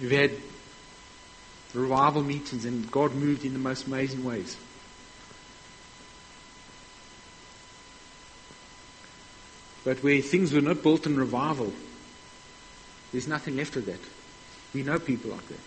who've 0.00 0.10
had 0.10 0.32
revival 1.74 2.22
meetings 2.22 2.64
and 2.64 2.90
God 2.90 3.14
moved 3.14 3.44
in 3.44 3.52
the 3.52 3.58
most 3.58 3.86
amazing 3.86 4.24
ways. 4.24 4.56
But 9.86 10.02
where 10.02 10.20
things 10.20 10.52
were 10.52 10.60
not 10.60 10.82
built 10.82 11.06
in 11.06 11.16
revival, 11.16 11.72
there's 13.12 13.28
nothing 13.28 13.56
left 13.56 13.76
of 13.76 13.86
that. 13.86 14.00
We 14.74 14.82
know 14.82 14.98
people 14.98 15.30
like 15.30 15.46
that. 15.46 15.60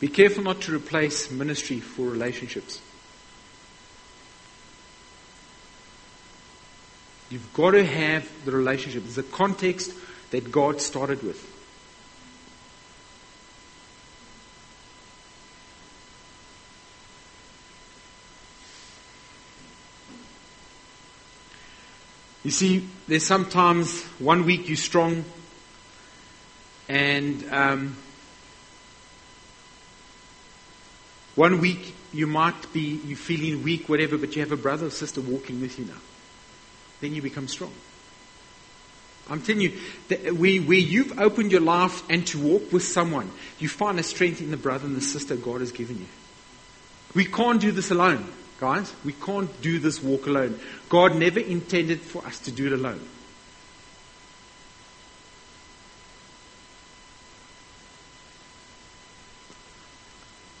Be 0.00 0.08
careful 0.08 0.44
not 0.44 0.62
to 0.62 0.74
replace 0.74 1.30
ministry 1.30 1.78
for 1.78 2.08
relationships. 2.08 2.80
You've 7.28 7.52
got 7.52 7.72
to 7.72 7.84
have 7.84 8.26
the 8.46 8.52
relationship. 8.52 9.04
The 9.08 9.24
context 9.24 9.92
that 10.30 10.50
God 10.50 10.80
started 10.80 11.22
with. 11.22 11.57
You 22.48 22.52
see, 22.52 22.88
there's 23.06 23.26
sometimes 23.26 24.04
one 24.18 24.46
week 24.46 24.68
you're 24.68 24.78
strong, 24.78 25.26
and 26.88 27.44
um, 27.52 27.94
one 31.34 31.60
week 31.60 31.94
you 32.10 32.26
might 32.26 32.72
be 32.72 33.02
you 33.04 33.16
feeling 33.16 33.62
weak, 33.62 33.90
whatever, 33.90 34.16
but 34.16 34.34
you 34.34 34.40
have 34.40 34.50
a 34.50 34.56
brother 34.56 34.86
or 34.86 34.90
sister 34.90 35.20
walking 35.20 35.60
with 35.60 35.78
you 35.78 35.84
now. 35.84 36.00
Then 37.02 37.14
you 37.14 37.20
become 37.20 37.48
strong. 37.48 37.74
I'm 39.28 39.42
telling 39.42 39.60
you, 39.60 39.78
that 40.08 40.34
where, 40.34 40.58
where 40.62 40.78
you've 40.78 41.20
opened 41.20 41.52
your 41.52 41.60
life 41.60 42.02
and 42.08 42.26
to 42.28 42.38
walk 42.38 42.72
with 42.72 42.82
someone, 42.82 43.30
you 43.58 43.68
find 43.68 44.00
a 44.00 44.02
strength 44.02 44.40
in 44.40 44.50
the 44.50 44.56
brother 44.56 44.86
and 44.86 44.96
the 44.96 45.02
sister 45.02 45.36
God 45.36 45.60
has 45.60 45.70
given 45.70 45.98
you. 45.98 46.06
We 47.14 47.26
can't 47.26 47.60
do 47.60 47.72
this 47.72 47.90
alone, 47.90 48.26
guys. 48.60 48.92
We 49.04 49.12
can't 49.12 49.60
do 49.62 49.78
this 49.78 50.02
walk 50.02 50.26
alone. 50.26 50.58
God 50.88 51.16
never 51.16 51.40
intended 51.40 52.00
for 52.00 52.24
us 52.24 52.38
to 52.40 52.50
do 52.50 52.66
it 52.66 52.72
alone. 52.72 53.00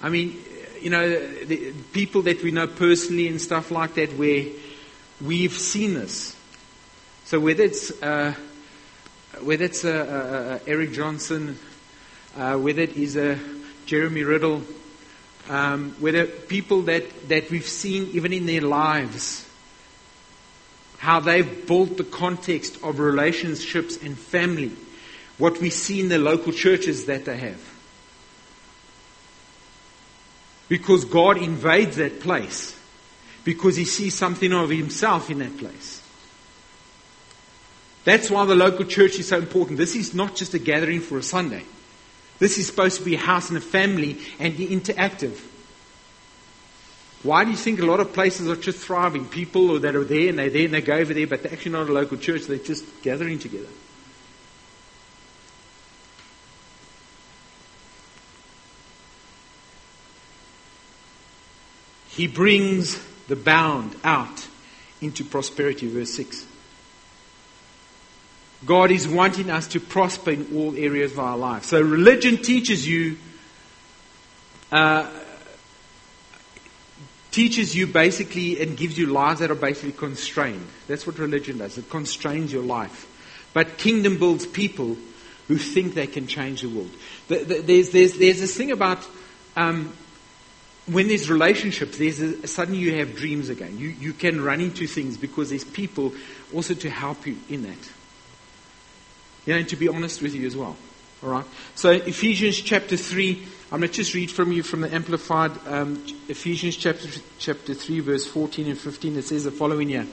I 0.00 0.10
mean, 0.10 0.40
you 0.80 0.90
know, 0.90 1.08
the 1.44 1.72
people 1.92 2.22
that 2.22 2.42
we 2.42 2.52
know 2.52 2.68
personally 2.68 3.26
and 3.26 3.40
stuff 3.40 3.70
like 3.70 3.94
that, 3.94 4.12
where 4.12 4.44
we've 5.20 5.52
seen 5.52 5.94
this. 5.94 6.36
So 7.24 7.40
whether 7.40 7.64
it's 7.64 7.90
uh, 8.00 8.34
whether 9.40 9.64
it's 9.64 9.84
uh, 9.84 9.88
uh, 9.88 10.54
uh 10.54 10.58
Eric 10.66 10.92
Johnson, 10.92 11.58
uh, 12.36 12.56
whether 12.56 12.82
it 12.82 12.96
is 12.96 13.16
a 13.16 13.38
Jeremy 13.86 14.22
Riddle, 14.22 14.62
um, 15.48 15.94
whether 15.98 16.26
people 16.26 16.82
that, 16.82 17.28
that 17.28 17.50
we've 17.50 17.66
seen 17.66 18.10
even 18.12 18.32
in 18.32 18.46
their 18.46 18.60
lives, 18.60 19.48
how 20.98 21.20
they've 21.20 21.66
built 21.66 21.96
the 21.96 22.04
context 22.04 22.82
of 22.82 22.98
relationships 22.98 23.96
and 24.02 24.18
family, 24.18 24.72
what 25.38 25.60
we 25.60 25.70
see 25.70 26.00
in 26.00 26.08
the 26.08 26.18
local 26.18 26.52
churches 26.52 27.06
that 27.06 27.24
they 27.24 27.36
have. 27.36 27.60
Because 30.68 31.04
God 31.04 31.38
invades 31.38 31.96
that 31.96 32.20
place. 32.20 32.78
Because 33.44 33.76
He 33.76 33.84
sees 33.84 34.14
something 34.14 34.52
of 34.52 34.68
Himself 34.68 35.30
in 35.30 35.38
that 35.38 35.56
place. 35.56 36.02
That's 38.04 38.30
why 38.30 38.44
the 38.44 38.54
local 38.54 38.84
church 38.84 39.18
is 39.18 39.28
so 39.28 39.38
important. 39.38 39.78
This 39.78 39.96
is 39.96 40.14
not 40.14 40.34
just 40.34 40.54
a 40.54 40.58
gathering 40.58 41.00
for 41.00 41.18
a 41.18 41.22
Sunday. 41.22 41.64
This 42.38 42.58
is 42.58 42.66
supposed 42.66 42.98
to 42.98 43.04
be 43.04 43.14
a 43.14 43.18
house 43.18 43.48
and 43.48 43.58
a 43.58 43.60
family 43.60 44.18
and 44.38 44.56
be 44.56 44.68
interactive. 44.68 45.40
Why 47.24 47.44
do 47.44 47.50
you 47.50 47.56
think 47.56 47.80
a 47.80 47.86
lot 47.86 47.98
of 47.98 48.12
places 48.12 48.48
are 48.48 48.56
just 48.56 48.78
thriving? 48.78 49.26
People 49.26 49.80
that 49.80 49.96
are 49.96 50.04
there 50.04 50.28
and 50.28 50.38
they're 50.38 50.50
there 50.50 50.66
and 50.66 50.74
they 50.74 50.80
go 50.80 50.94
over 50.94 51.12
there, 51.12 51.26
but 51.26 51.42
they're 51.42 51.52
actually 51.52 51.72
not 51.72 51.88
a 51.88 51.92
local 51.92 52.16
church, 52.16 52.42
they're 52.42 52.58
just 52.58 52.84
gathering 53.02 53.40
together. 53.40 53.66
He 62.18 62.26
brings 62.26 63.00
the 63.28 63.36
bound 63.36 63.94
out 64.02 64.48
into 65.00 65.24
prosperity, 65.24 65.88
verse 65.88 66.12
6. 66.14 66.47
God 68.66 68.90
is 68.90 69.06
wanting 69.06 69.50
us 69.50 69.68
to 69.68 69.80
prosper 69.80 70.32
in 70.32 70.56
all 70.56 70.76
areas 70.76 71.12
of 71.12 71.20
our 71.20 71.36
life. 71.36 71.64
So 71.64 71.80
religion 71.80 72.38
teaches 72.38 72.86
you, 72.86 73.16
uh, 74.72 75.08
teaches 77.30 77.74
you 77.74 77.86
basically 77.86 78.60
and 78.60 78.76
gives 78.76 78.98
you 78.98 79.06
lives 79.06 79.40
that 79.40 79.50
are 79.50 79.54
basically 79.54 79.92
constrained. 79.92 80.66
That's 80.88 81.06
what 81.06 81.18
religion 81.18 81.58
does. 81.58 81.78
It 81.78 81.88
constrains 81.88 82.52
your 82.52 82.64
life. 82.64 83.06
But 83.54 83.78
kingdom 83.78 84.18
builds 84.18 84.44
people 84.44 84.96
who 85.46 85.56
think 85.56 85.94
they 85.94 86.06
can 86.06 86.26
change 86.26 86.62
the 86.62 86.68
world. 86.68 86.90
There's, 87.28 87.90
there's, 87.90 88.18
there's 88.18 88.40
this 88.40 88.56
thing 88.56 88.72
about 88.72 89.06
um, 89.56 89.92
when 90.86 91.08
there's 91.08 91.30
relationships, 91.30 91.98
there's 91.98 92.20
a, 92.20 92.46
suddenly 92.46 92.80
you 92.80 92.96
have 92.96 93.14
dreams 93.14 93.48
again. 93.48 93.78
You, 93.78 93.88
you 93.88 94.12
can 94.12 94.40
run 94.42 94.60
into 94.60 94.86
things 94.86 95.16
because 95.16 95.50
there's 95.50 95.64
people 95.64 96.12
also 96.54 96.74
to 96.74 96.90
help 96.90 97.26
you 97.26 97.36
in 97.48 97.62
that. 97.62 97.78
You 99.48 99.54
know, 99.54 99.60
and 99.60 99.68
to 99.70 99.76
be 99.76 99.88
honest 99.88 100.20
with 100.20 100.34
you 100.34 100.46
as 100.46 100.54
well. 100.54 100.76
All 101.22 101.30
right. 101.30 101.44
So 101.74 101.88
Ephesians 101.88 102.60
chapter 102.60 102.98
three. 102.98 103.48
I'm 103.72 103.80
going 103.80 103.90
to 103.90 103.96
just 103.96 104.12
read 104.12 104.30
from 104.30 104.52
you 104.52 104.62
from 104.62 104.82
the 104.82 104.94
Amplified 104.94 105.52
um, 105.66 106.04
Ephesians 106.28 106.76
chapter 106.76 107.08
chapter 107.38 107.72
three, 107.72 108.00
verse 108.00 108.26
14 108.26 108.66
and 108.66 108.78
15. 108.78 109.16
It 109.16 109.22
says 109.24 109.44
the 109.44 109.50
following 109.50 109.88
here. 109.88 110.06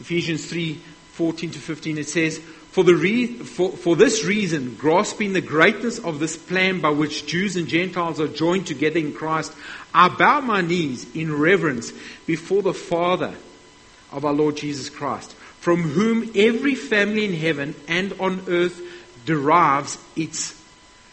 Ephesians 0.00 0.48
3, 0.48 0.74
14 1.12 1.50
to 1.50 1.58
15. 1.58 1.98
It 1.98 2.08
says, 2.08 2.38
for, 2.38 2.84
the 2.84 2.94
re- 2.94 3.26
for, 3.26 3.70
for 3.70 3.96
this 3.96 4.24
reason, 4.24 4.76
grasping 4.76 5.34
the 5.34 5.42
greatness 5.42 5.98
of 5.98 6.18
this 6.18 6.38
plan 6.38 6.80
by 6.80 6.88
which 6.88 7.26
Jews 7.26 7.56
and 7.56 7.68
Gentiles 7.68 8.18
are 8.18 8.28
joined 8.28 8.66
together 8.66 8.98
in 8.98 9.12
Christ, 9.12 9.54
I 9.92 10.08
bow 10.08 10.40
my 10.40 10.62
knees 10.62 11.14
in 11.14 11.38
reverence 11.38 11.92
before 12.26 12.62
the 12.62 12.72
Father 12.72 13.34
of 14.10 14.24
our 14.24 14.32
Lord 14.32 14.56
Jesus 14.56 14.88
Christ, 14.88 15.36
from 15.64 15.80
whom 15.80 16.30
every 16.34 16.74
family 16.74 17.24
in 17.24 17.32
heaven 17.32 17.74
and 17.88 18.12
on 18.20 18.44
earth 18.48 18.82
derives 19.24 19.96
its 20.14 20.62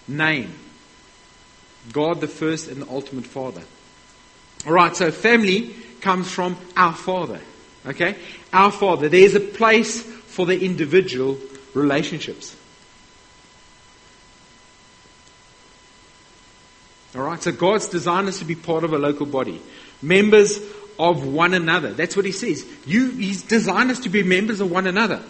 name. 0.09 0.53
God 1.93 2.19
the 2.19 2.27
first 2.27 2.67
and 2.67 2.81
the 2.81 2.89
ultimate 2.89 3.25
Father. 3.25 3.61
Alright, 4.67 4.97
so 4.97 5.09
family 5.09 5.73
comes 6.01 6.29
from 6.29 6.57
our 6.75 6.91
Father. 6.91 7.39
Okay? 7.85 8.17
Our 8.51 8.73
Father. 8.73 9.07
There's 9.07 9.35
a 9.35 9.39
place 9.39 10.01
for 10.01 10.45
the 10.45 10.59
individual 10.59 11.37
relationships. 11.73 12.53
All 17.15 17.21
right, 17.21 17.41
so 17.41 17.53
God's 17.53 17.87
designed 17.87 18.27
us 18.27 18.39
to 18.39 18.45
be 18.45 18.55
part 18.55 18.83
of 18.83 18.91
a 18.91 18.97
local 18.97 19.27
body, 19.27 19.61
members 20.01 20.59
of 21.01 21.25
one 21.25 21.55
another. 21.55 21.91
That's 21.91 22.15
what 22.15 22.25
He 22.25 22.31
says. 22.31 22.65
You, 22.85 23.09
He's 23.09 23.41
designed 23.41 23.89
us 23.89 23.99
to 24.01 24.09
be 24.09 24.21
members 24.21 24.61
of 24.61 24.71
one 24.71 24.85
another. 24.85 25.21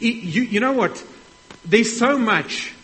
you, 0.00 0.42
you 0.42 0.60
know 0.60 0.72
what? 0.72 1.02
There's 1.64 1.96
so 1.96 2.18
much 2.18 2.74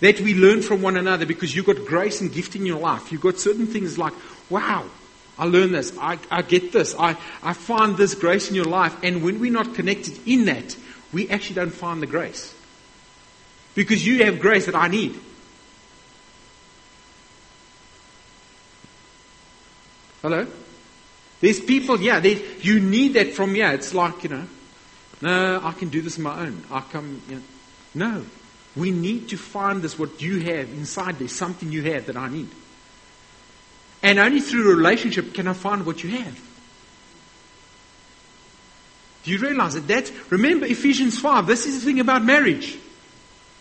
that 0.00 0.20
we 0.20 0.34
learn 0.34 0.62
from 0.62 0.82
one 0.82 0.96
another 0.96 1.24
because 1.24 1.56
you've 1.56 1.66
got 1.66 1.84
grace 1.86 2.20
and 2.20 2.32
gift 2.32 2.54
in 2.54 2.66
your 2.66 2.78
life. 2.78 3.10
You've 3.10 3.20
got 3.22 3.38
certain 3.38 3.66
things 3.66 3.98
like, 3.98 4.12
wow, 4.50 4.84
I 5.38 5.46
learn 5.46 5.72
this. 5.72 5.96
I, 5.98 6.18
I 6.30 6.42
get 6.42 6.72
this. 6.72 6.94
I, 6.98 7.16
I 7.42 7.54
find 7.54 7.96
this 7.96 8.14
grace 8.14 8.50
in 8.50 8.54
your 8.54 8.64
life. 8.64 8.94
And 9.02 9.22
when 9.22 9.40
we're 9.40 9.52
not 9.52 9.74
connected 9.74 10.18
in 10.26 10.44
that, 10.46 10.76
we 11.12 11.30
actually 11.30 11.54
don't 11.54 11.70
find 11.70 12.02
the 12.02 12.06
grace. 12.06 12.54
Because 13.74 14.04
you 14.04 14.24
have 14.24 14.40
grace 14.40 14.66
that 14.66 14.74
I 14.74 14.88
need. 14.88 15.18
Hello? 20.22 20.46
There's 21.40 21.58
people, 21.58 22.00
yeah, 22.00 22.22
you 22.22 22.78
need 22.78 23.14
that 23.14 23.32
from, 23.32 23.56
yeah, 23.56 23.72
it's 23.72 23.92
like, 23.92 24.22
you 24.22 24.30
know, 24.30 24.44
no, 25.20 25.60
I 25.62 25.72
can 25.72 25.88
do 25.88 26.00
this 26.00 26.16
on 26.16 26.22
my 26.22 26.46
own. 26.46 26.64
I 26.70 26.80
come, 26.80 27.20
you 27.28 27.36
know. 27.36 27.42
No. 27.94 28.24
We 28.74 28.90
need 28.90 29.28
to 29.30 29.36
find 29.36 29.82
this, 29.82 29.98
what 29.98 30.22
you 30.22 30.40
have 30.40 30.68
inside 30.70 31.18
There's 31.18 31.32
something 31.32 31.70
you 31.70 31.82
have 31.92 32.06
that 32.06 32.16
I 32.16 32.28
need. 32.28 32.48
And 34.02 34.18
only 34.18 34.40
through 34.40 34.72
a 34.72 34.76
relationship 34.76 35.34
can 35.34 35.46
I 35.46 35.52
find 35.52 35.84
what 35.84 36.02
you 36.02 36.10
have. 36.10 36.40
Do 39.24 39.30
you 39.30 39.38
realize 39.38 39.74
that? 39.74 39.86
That's, 39.86 40.10
remember 40.30 40.66
Ephesians 40.66 41.18
5, 41.18 41.46
this 41.46 41.66
is 41.66 41.80
the 41.80 41.86
thing 41.86 42.00
about 42.00 42.24
marriage. 42.24 42.78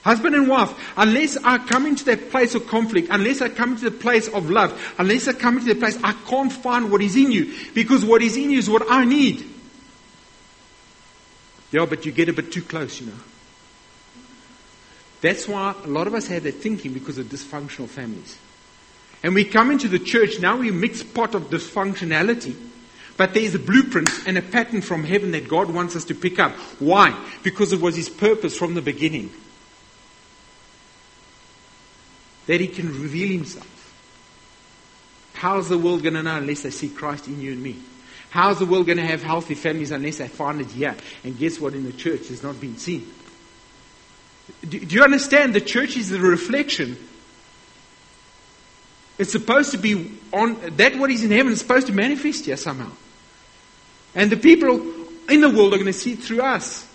Husband 0.04 0.34
and 0.34 0.48
wife, 0.48 0.74
unless 0.98 1.38
I 1.38 1.60
come 1.60 1.86
into 1.86 2.04
that 2.06 2.32
place 2.32 2.56
of 2.56 2.68
conflict, 2.68 3.10
unless 3.12 3.42
I 3.42 3.50
come 3.50 3.74
into 3.74 3.90
the 3.90 3.92
place 3.92 4.28
of 4.28 4.50
love, 4.50 4.96
unless 4.98 5.28
I 5.28 5.34
come 5.34 5.58
into 5.58 5.74
the 5.74 5.80
place, 5.80 5.98
I 6.04 6.14
can't 6.28 6.52
find 6.52 6.92
what 6.92 7.02
is 7.02 7.16
in 7.16 7.32
you. 7.32 7.54
Because 7.76 8.04
what 8.04 8.24
is 8.24 8.36
in 8.36 8.50
you 8.50 8.58
is 8.58 8.70
what 8.70 8.84
I 8.90 9.06
need. 9.06 9.48
Yeah, 11.72 11.86
but 11.86 12.06
you 12.06 12.12
get 12.12 12.30
a 12.30 12.34
bit 12.34 12.52
too 12.52 12.64
close, 12.64 13.00
you 13.00 13.08
know. 13.08 13.20
That's 15.22 15.48
why 15.48 15.76
a 15.84 15.88
lot 15.88 16.08
of 16.08 16.16
us 16.16 16.28
have 16.28 16.44
that 16.44 16.56
thinking 16.56 16.94
because 16.94 17.20
of 17.20 17.28
dysfunctional 17.28 17.88
families. 17.88 18.40
And 19.22 19.36
we 19.36 19.46
come 19.46 19.70
into 19.70 19.88
the 19.88 20.00
church, 20.00 20.40
now 20.40 20.58
we 20.58 20.72
mix 20.72 21.04
pot 21.04 21.36
of 21.36 21.52
dysfunctionality 21.52 22.56
but 23.18 23.36
there 23.36 23.44
is 23.44 23.54
a 23.54 23.60
blueprint 23.60 24.10
and 24.26 24.36
a 24.36 24.42
pattern 24.42 24.82
from 24.82 25.04
heaven 25.04 25.30
that 25.30 25.48
God 25.48 25.70
wants 25.70 25.96
us 25.96 26.06
to 26.06 26.16
pick 26.16 26.40
up. 26.40 26.54
Why? 26.80 27.16
Because 27.44 27.72
it 27.72 27.80
was 27.80 27.96
His 27.96 28.10
purpose 28.10 28.58
from 28.58 28.74
the 28.74 28.82
beginning. 28.82 29.30
That 32.52 32.60
He 32.60 32.68
can 32.68 32.88
reveal 33.02 33.30
Himself. 33.30 33.68
How's 35.34 35.70
the 35.70 35.78
world 35.78 36.04
going 36.04 36.16
to 36.16 36.24
know 36.24 36.36
unless 36.36 36.64
they 36.64 36.70
see 36.70 36.90
Christ 36.90 37.28
in 37.28 37.40
you 37.40 37.54
and 37.54 37.64
me? 37.64 37.78
How's 38.30 38.60
the 38.60 38.66
world 38.66 38.88
going 38.88 38.98
to 38.98 39.06
have 39.06 39.24
healthy 39.24 39.56
families 39.56 39.92
unless 39.92 40.18
they 40.18 40.28
find 40.28 40.60
it 40.60 40.68
here? 40.68 40.96
And 41.24 41.38
guess 41.38 41.62
what? 41.62 41.74
In 41.74 41.86
the 41.86 41.94
church 41.94 42.30
it's 42.30 42.44
not 42.44 42.60
been 42.60 42.78
seen. 42.78 43.10
Do, 44.68 44.80
do 44.80 44.96
you 44.96 45.02
understand? 45.02 45.54
The 45.54 45.62
church 45.62 45.96
is 45.96 46.10
the 46.10 46.20
reflection 46.20 46.98
it's 49.18 49.32
supposed 49.32 49.70
to 49.72 49.78
be 49.78 50.18
on 50.34 50.60
that 50.78 50.98
what 50.98 51.12
is 51.12 51.24
in 51.24 51.30
heaven 51.30 51.54
is 51.54 51.60
supposed 51.60 51.86
to 51.86 51.94
manifest 51.94 52.46
here 52.46 52.58
somehow. 52.58 52.92
And 54.16 54.32
the 54.32 54.38
people 54.38 54.82
in 55.30 55.42
the 55.42 55.50
world 55.50 55.74
are 55.74 55.78
going 55.78 55.86
to 55.86 55.94
see 55.94 56.14
it 56.14 56.20
through 56.20 56.42
us. 56.42 56.91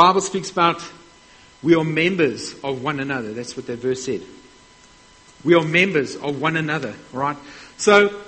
Bible 0.00 0.22
speaks 0.22 0.50
about 0.50 0.82
we 1.62 1.74
are 1.74 1.84
members 1.84 2.54
of 2.64 2.82
one 2.82 3.00
another. 3.00 3.34
That's 3.34 3.54
what 3.54 3.66
that 3.66 3.80
verse 3.80 4.02
said. 4.02 4.22
We 5.44 5.54
are 5.54 5.62
members 5.62 6.16
of 6.16 6.40
one 6.40 6.56
another, 6.56 6.94
right? 7.12 7.36
So, 7.76 8.18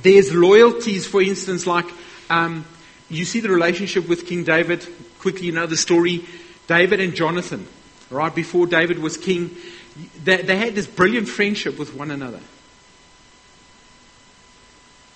there's 0.00 0.34
loyalties, 0.34 1.06
for 1.06 1.20
instance, 1.20 1.66
like 1.66 1.84
um, 2.30 2.64
you 3.10 3.26
see 3.26 3.40
the 3.40 3.50
relationship 3.50 4.08
with 4.08 4.26
King 4.26 4.42
David. 4.42 4.88
Quickly, 5.18 5.44
you 5.44 5.52
know 5.52 5.66
the 5.66 5.76
story. 5.76 6.24
David 6.66 7.00
and 7.00 7.14
Jonathan, 7.14 7.68
right 8.08 8.34
before 8.34 8.66
David 8.66 9.00
was 9.00 9.18
king, 9.18 9.54
they, 10.24 10.38
they 10.40 10.56
had 10.56 10.76
this 10.76 10.86
brilliant 10.86 11.28
friendship 11.28 11.78
with 11.78 11.94
one 11.94 12.10
another. 12.10 12.40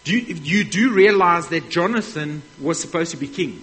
Do 0.05 0.13
you, 0.13 0.35
you 0.35 0.65
do 0.65 0.93
realize 0.93 1.49
that 1.49 1.71
Jonathan 1.71 2.43
was 2.61 2.79
supposed 2.79 3.13
to 3.13 3.17
be 3.17 3.29
king? 3.29 3.63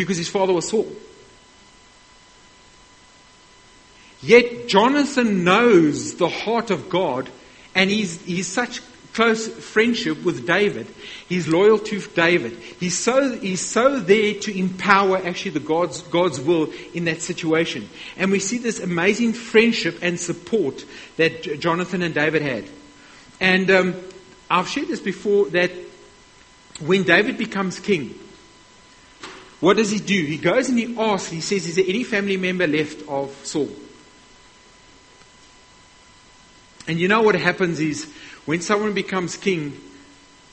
Because 0.00 0.16
his 0.16 0.28
father 0.28 0.52
was 0.52 0.68
Saul. 0.68 0.90
Yet 4.22 4.68
Jonathan 4.68 5.44
knows 5.44 6.16
the 6.16 6.28
heart 6.28 6.70
of 6.70 6.88
God 6.88 7.28
and 7.74 7.90
he's, 7.90 8.20
he's 8.22 8.46
such 8.46 8.80
close 9.12 9.48
friendship 9.48 10.22
with 10.24 10.46
David. 10.46 10.86
He's 11.28 11.48
loyal 11.48 11.78
to 11.78 12.00
David. 12.00 12.52
He's 12.78 12.96
so, 12.96 13.36
he's 13.38 13.60
so 13.60 14.00
there 14.00 14.34
to 14.34 14.58
empower 14.58 15.18
actually 15.18 15.52
the 15.52 15.60
God's, 15.60 16.02
God's 16.02 16.40
will 16.40 16.72
in 16.94 17.04
that 17.04 17.20
situation. 17.20 17.88
And 18.16 18.30
we 18.30 18.40
see 18.40 18.58
this 18.58 18.80
amazing 18.80 19.32
friendship 19.32 19.98
and 20.02 20.18
support 20.18 20.84
that 21.16 21.42
Jonathan 21.60 22.02
and 22.02 22.14
David 22.14 22.42
had. 22.42 22.64
And 23.40 23.70
um, 23.70 23.94
I've 24.50 24.68
shared 24.68 24.88
this 24.88 25.00
before 25.00 25.46
that 25.50 25.70
when 26.80 27.02
David 27.02 27.36
becomes 27.36 27.78
king, 27.78 28.18
what 29.60 29.76
does 29.76 29.90
he 29.90 29.98
do? 29.98 30.24
He 30.24 30.38
goes 30.38 30.68
and 30.68 30.78
he 30.78 30.96
asks, 30.96 31.30
he 31.30 31.40
says, 31.40 31.66
Is 31.68 31.76
there 31.76 31.84
any 31.86 32.02
family 32.02 32.36
member 32.36 32.66
left 32.66 33.06
of 33.08 33.30
Saul? 33.44 33.68
And 36.88 36.98
you 36.98 37.08
know 37.08 37.22
what 37.22 37.34
happens 37.34 37.78
is 37.78 38.10
when 38.46 38.62
someone 38.62 38.94
becomes 38.94 39.36
king, 39.36 39.78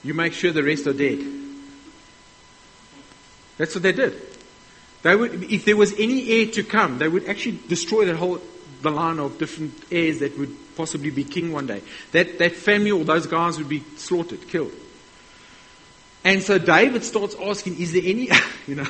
you 0.04 0.14
make 0.14 0.34
sure 0.34 0.52
the 0.52 0.62
rest 0.62 0.86
are 0.88 0.94
dead. 0.94 1.26
That's 3.58 3.74
what 3.74 3.82
they 3.82 3.94
did. 3.94 4.22
They 5.04 5.16
would, 5.16 5.52
if 5.52 5.66
there 5.66 5.78
was 5.78 5.94
any 5.98 6.30
heir 6.30 6.52
to 6.52 6.64
come, 6.64 6.98
they 7.00 7.08
would 7.08 7.28
actually 7.28 7.60
destroy 7.68 8.06
the 8.06 8.16
whole 8.16 8.42
the 8.82 8.92
line 8.92 9.20
of 9.20 9.40
different 9.40 9.74
heirs 9.92 10.20
that 10.20 10.38
would 10.38 10.56
possibly 10.76 11.10
be 11.10 11.24
king 11.24 11.52
one 11.52 11.66
day. 11.66 11.82
That 12.12 12.38
that 12.40 12.56
family 12.56 12.92
or 12.92 13.04
those 13.04 13.26
guys 13.26 13.58
would 13.58 13.70
be 13.70 13.84
slaughtered, 13.96 14.48
killed. 14.48 14.74
And 16.28 16.44
so 16.44 16.58
David 16.58 17.06
starts 17.06 17.38
asking, 17.42 17.80
is 17.80 17.94
there 17.94 18.02
any, 18.04 18.30
you 18.68 18.76
know, 18.76 18.88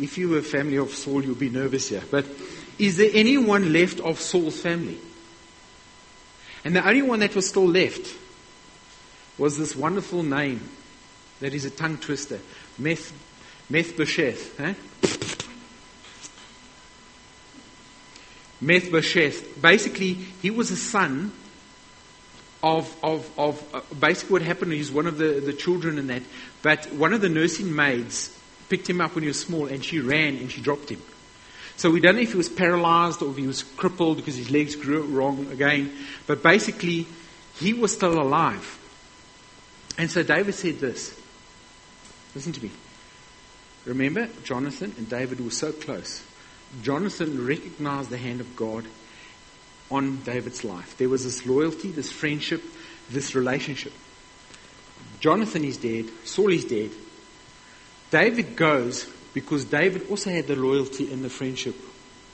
if 0.00 0.16
you 0.16 0.30
were 0.30 0.40
family 0.40 0.78
of 0.78 0.94
Saul, 0.94 1.22
you'd 1.22 1.38
be 1.38 1.50
nervous 1.50 1.90
here, 1.90 2.02
but 2.10 2.24
is 2.78 2.96
there 2.96 3.10
anyone 3.12 3.70
left 3.70 4.00
of 4.00 4.18
Saul's 4.18 4.58
family? 4.58 4.96
And 6.64 6.74
the 6.74 6.88
only 6.88 7.02
one 7.02 7.20
that 7.20 7.34
was 7.34 7.46
still 7.46 7.66
left 7.66 8.16
was 9.36 9.58
this 9.58 9.76
wonderful 9.76 10.22
name 10.22 10.66
that 11.40 11.52
is 11.52 11.66
a 11.66 11.70
tongue 11.70 11.98
twister. 11.98 12.40
Meth, 12.78 13.12
Mephibosheth. 13.68 14.58
Eh? 14.58 14.74
Mephibosheth. 18.62 19.60
Basically, 19.60 20.14
he 20.14 20.50
was 20.50 20.70
a 20.70 20.76
son 20.76 21.30
of, 22.64 22.96
of, 23.04 23.38
of 23.38 23.74
uh, 23.74 23.80
basically 23.94 24.32
what 24.32 24.42
happened, 24.42 24.72
he's 24.72 24.90
one 24.90 25.06
of 25.06 25.18
the, 25.18 25.38
the 25.38 25.52
children 25.52 25.98
in 25.98 26.06
that, 26.06 26.22
but 26.62 26.90
one 26.94 27.12
of 27.12 27.20
the 27.20 27.28
nursing 27.28 27.74
maids 27.74 28.34
picked 28.70 28.88
him 28.88 29.02
up 29.02 29.14
when 29.14 29.22
he 29.22 29.28
was 29.28 29.38
small 29.38 29.66
and 29.66 29.84
she 29.84 30.00
ran 30.00 30.36
and 30.36 30.50
she 30.50 30.62
dropped 30.62 30.88
him. 30.88 31.02
So 31.76 31.90
we 31.90 32.00
don't 32.00 32.14
know 32.16 32.22
if 32.22 32.30
he 32.30 32.38
was 32.38 32.48
paralyzed 32.48 33.20
or 33.20 33.30
if 33.32 33.36
he 33.36 33.46
was 33.46 33.62
crippled 33.62 34.16
because 34.16 34.36
his 34.36 34.50
legs 34.50 34.76
grew 34.76 35.02
wrong 35.02 35.52
again. 35.52 35.92
But 36.26 36.42
basically, 36.42 37.06
he 37.56 37.74
was 37.74 37.92
still 37.92 38.18
alive. 38.18 38.78
And 39.98 40.10
so 40.10 40.22
David 40.22 40.54
said 40.54 40.78
this. 40.78 41.20
Listen 42.34 42.52
to 42.52 42.62
me. 42.62 42.70
Remember, 43.84 44.28
Jonathan 44.42 44.94
and 44.96 45.10
David 45.10 45.40
were 45.40 45.50
so 45.50 45.70
close. 45.70 46.24
Jonathan 46.82 47.46
recognized 47.46 48.08
the 48.08 48.16
hand 48.16 48.40
of 48.40 48.56
God 48.56 48.86
on 49.90 50.22
David's 50.22 50.64
life. 50.64 50.96
There 50.98 51.08
was 51.08 51.24
this 51.24 51.46
loyalty, 51.46 51.90
this 51.90 52.10
friendship, 52.10 52.62
this 53.10 53.34
relationship. 53.34 53.92
Jonathan 55.20 55.64
is 55.64 55.76
dead. 55.76 56.06
Saul 56.24 56.52
is 56.52 56.64
dead. 56.64 56.90
David 58.10 58.56
goes 58.56 59.10
because 59.32 59.64
David 59.64 60.08
also 60.10 60.30
had 60.30 60.46
the 60.46 60.56
loyalty 60.56 61.12
and 61.12 61.24
the 61.24 61.30
friendship 61.30 61.76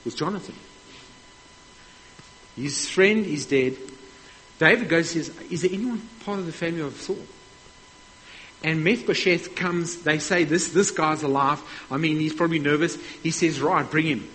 with 0.05 0.15
Jonathan. 0.15 0.55
His 2.55 2.89
friend 2.89 3.25
is 3.25 3.45
dead. 3.45 3.77
David 4.59 4.89
goes 4.89 5.15
and 5.15 5.25
says, 5.25 5.51
Is 5.51 5.61
there 5.63 5.71
anyone 5.73 6.01
part 6.23 6.39
of 6.39 6.45
the 6.45 6.51
family 6.51 6.81
of 6.81 6.99
Saul? 6.99 7.17
And 8.63 8.83
Mephibosheth 8.83 9.55
comes, 9.55 10.03
they 10.03 10.19
say, 10.19 10.43
this, 10.43 10.69
this 10.69 10.91
guy's 10.91 11.23
alive. 11.23 11.61
I 11.89 11.97
mean, 11.97 12.19
he's 12.19 12.33
probably 12.33 12.59
nervous. 12.59 12.95
He 13.23 13.31
says, 13.31 13.59
Right, 13.59 13.89
bring 13.89 14.05
him. 14.05 14.29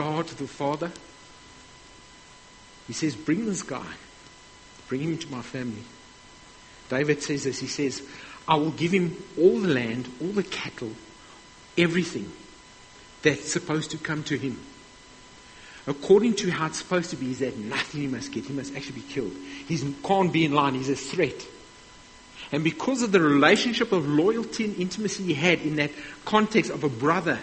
Isn't 0.00 0.38
the 0.38 0.46
Father? 0.46 0.90
He 2.86 2.92
says, 2.92 3.14
Bring 3.14 3.46
this 3.46 3.62
guy. 3.62 3.86
Bring 4.88 5.02
him 5.02 5.18
to 5.18 5.30
my 5.30 5.42
family. 5.42 5.82
David 6.88 7.22
says 7.22 7.44
this. 7.44 7.58
He 7.60 7.66
says, 7.66 8.02
I 8.46 8.56
will 8.56 8.70
give 8.70 8.92
him 8.92 9.22
all 9.38 9.60
the 9.60 9.68
land, 9.68 10.10
all 10.20 10.28
the 10.28 10.42
cattle, 10.42 10.92
everything 11.76 12.32
that's 13.22 13.52
supposed 13.52 13.90
to 13.90 13.98
come 13.98 14.22
to 14.24 14.38
him. 14.38 14.58
According 15.86 16.34
to 16.36 16.50
how 16.50 16.66
it's 16.66 16.78
supposed 16.78 17.10
to 17.10 17.16
be, 17.16 17.30
is 17.30 17.38
that 17.40 17.56
nothing 17.56 18.02
he 18.02 18.06
must 18.06 18.32
get. 18.32 18.44
He 18.44 18.52
must 18.52 18.74
actually 18.74 19.00
be 19.00 19.08
killed. 19.08 19.32
He 19.66 19.78
can't 20.04 20.32
be 20.32 20.44
in 20.44 20.52
line. 20.52 20.74
He's 20.74 20.90
a 20.90 20.96
threat. 20.96 21.46
And 22.52 22.64
because 22.64 23.02
of 23.02 23.12
the 23.12 23.20
relationship 23.20 23.92
of 23.92 24.08
loyalty 24.08 24.64
and 24.64 24.76
intimacy 24.76 25.24
he 25.24 25.34
had 25.34 25.60
in 25.60 25.76
that 25.76 25.90
context 26.24 26.70
of 26.70 26.84
a 26.84 26.88
brother 26.88 27.38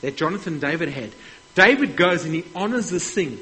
that 0.00 0.16
Jonathan 0.16 0.58
David 0.58 0.90
had, 0.90 1.10
David 1.54 1.96
goes 1.96 2.24
and 2.24 2.34
he 2.34 2.44
honors 2.54 2.90
this 2.90 3.10
thing. 3.10 3.38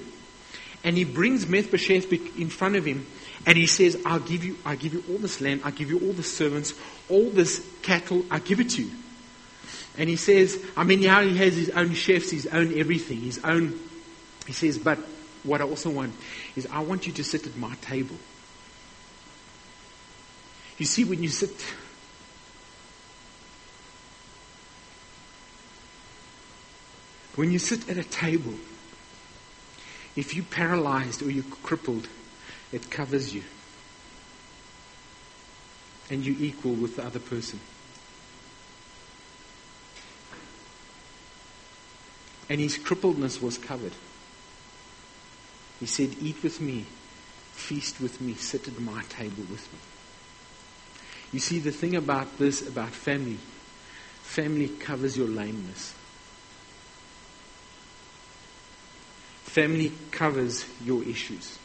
And 0.85 0.97
he 0.97 1.05
brings 1.05 1.47
Mephibosheth 1.47 2.13
in 2.39 2.49
front 2.49 2.77
of 2.77 2.85
him 2.85 3.07
and 3.47 3.57
he 3.57 3.67
says, 3.67 4.01
I'll 4.05 4.21
give 4.21 4.45
you, 4.45 4.57
I'll 4.65 4.77
give 4.77 4.95
you 4.95 5.05
all 5.09 5.19
this 5.19 5.41
land, 5.41 5.63
I'll 5.65 5.73
give 5.73 5.91
you 5.91 5.99
all 6.01 6.13
the 6.13 6.23
servants, 6.23 6.75
all 7.09 7.31
this 7.31 7.67
cattle, 7.83 8.25
I'll 8.31 8.41
give 8.41 8.61
it 8.61 8.71
to 8.71 8.83
you. 8.83 8.91
And 9.99 10.09
he 10.09 10.17
says, 10.17 10.65
I 10.77 10.85
mean, 10.85 11.01
now 11.01 11.21
he 11.23 11.37
has 11.37 11.57
his 11.57 11.71
own 11.71 11.95
chefs, 11.95 12.31
his 12.31 12.47
own 12.47 12.79
everything, 12.79 13.21
his 13.21 13.41
own, 13.45 13.79
he 14.47 14.53
says, 14.53 14.79
but 14.79 14.99
what 15.43 15.61
I 15.61 15.65
also 15.65 15.91
want 15.91 16.15
is 16.57 16.67
I 16.67 16.81
want 16.81 17.07
you 17.07 17.13
to 17.15 17.25
sit 17.25 17.47
at 17.47 17.57
my 17.57 17.75
table. 17.77 18.17
You 20.79 20.87
see, 20.87 21.05
when 21.05 21.23
you 21.23 21.29
sit 21.29 21.53
When 27.35 27.51
you 27.51 27.59
sit 27.59 27.89
at 27.89 27.97
a 27.97 28.05
table, 28.05 28.55
if 30.17 30.35
you're 30.35 30.45
paralyzed 30.45 31.23
or 31.23 31.31
you're 31.31 31.45
crippled, 31.45 32.09
it 32.73 32.91
covers 32.91 33.35
you. 33.35 33.43
And 36.11 36.25
you 36.27 36.37
equal 36.39 36.75
with 36.75 36.97
the 36.97 37.05
other 37.05 37.21
person. 37.21 37.59
And 42.51 42.61
his 42.61 42.77
crippledness 42.77 43.41
was 43.41 43.57
covered. 43.57 43.95
He 45.81 45.87
said, 45.87 46.15
Eat 46.21 46.43
with 46.43 46.61
me, 46.61 46.85
feast 47.53 47.99
with 47.99 48.21
me, 48.21 48.35
sit 48.35 48.69
at 48.69 48.79
my 48.79 49.03
table 49.05 49.45
with 49.51 49.73
me. 49.73 49.79
You 51.33 51.41
see, 51.41 51.61
the 51.61 51.73
thing 51.73 51.97
about 51.97 52.39
this, 52.39 52.67
about 52.69 52.91
family, 52.91 53.39
family 54.23 54.69
covers 54.69 55.17
your 55.17 55.29
lameness. 55.29 55.95
Family 59.53 59.93
covers 60.11 60.65
your 60.83 61.03
issues. 61.03 61.59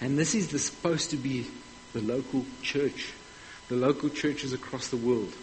And 0.00 0.18
this 0.18 0.34
is 0.34 0.48
the, 0.48 0.58
supposed 0.58 1.10
to 1.10 1.18
be 1.18 1.46
the 1.92 2.00
local 2.00 2.46
church, 2.62 3.12
the 3.68 3.74
local 3.74 4.08
churches 4.08 4.54
across 4.54 4.88
the 4.88 4.96
world. 4.96 5.34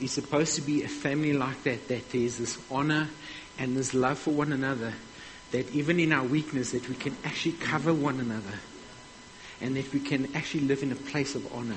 It's 0.00 0.14
supposed 0.14 0.54
to 0.54 0.62
be 0.62 0.82
a 0.82 0.88
family 0.88 1.34
like 1.34 1.62
that, 1.64 1.88
that 1.88 2.10
there's 2.10 2.38
this 2.38 2.58
honor 2.70 3.10
and 3.58 3.76
this 3.76 3.92
love 3.92 4.18
for 4.18 4.30
one 4.30 4.50
another 4.50 4.94
that 5.50 5.70
even 5.74 6.00
in 6.00 6.14
our 6.14 6.24
weakness 6.24 6.70
that 6.70 6.88
we 6.88 6.94
can 6.94 7.14
actually 7.22 7.56
cover 7.60 7.92
one 7.92 8.18
another 8.18 8.58
and 9.60 9.76
that 9.76 9.92
we 9.92 10.00
can 10.00 10.34
actually 10.34 10.62
live 10.62 10.82
in 10.82 10.90
a 10.90 10.96
place 10.96 11.34
of 11.34 11.54
honor, 11.54 11.76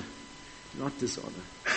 not 0.78 0.98
dishonor. 0.98 1.75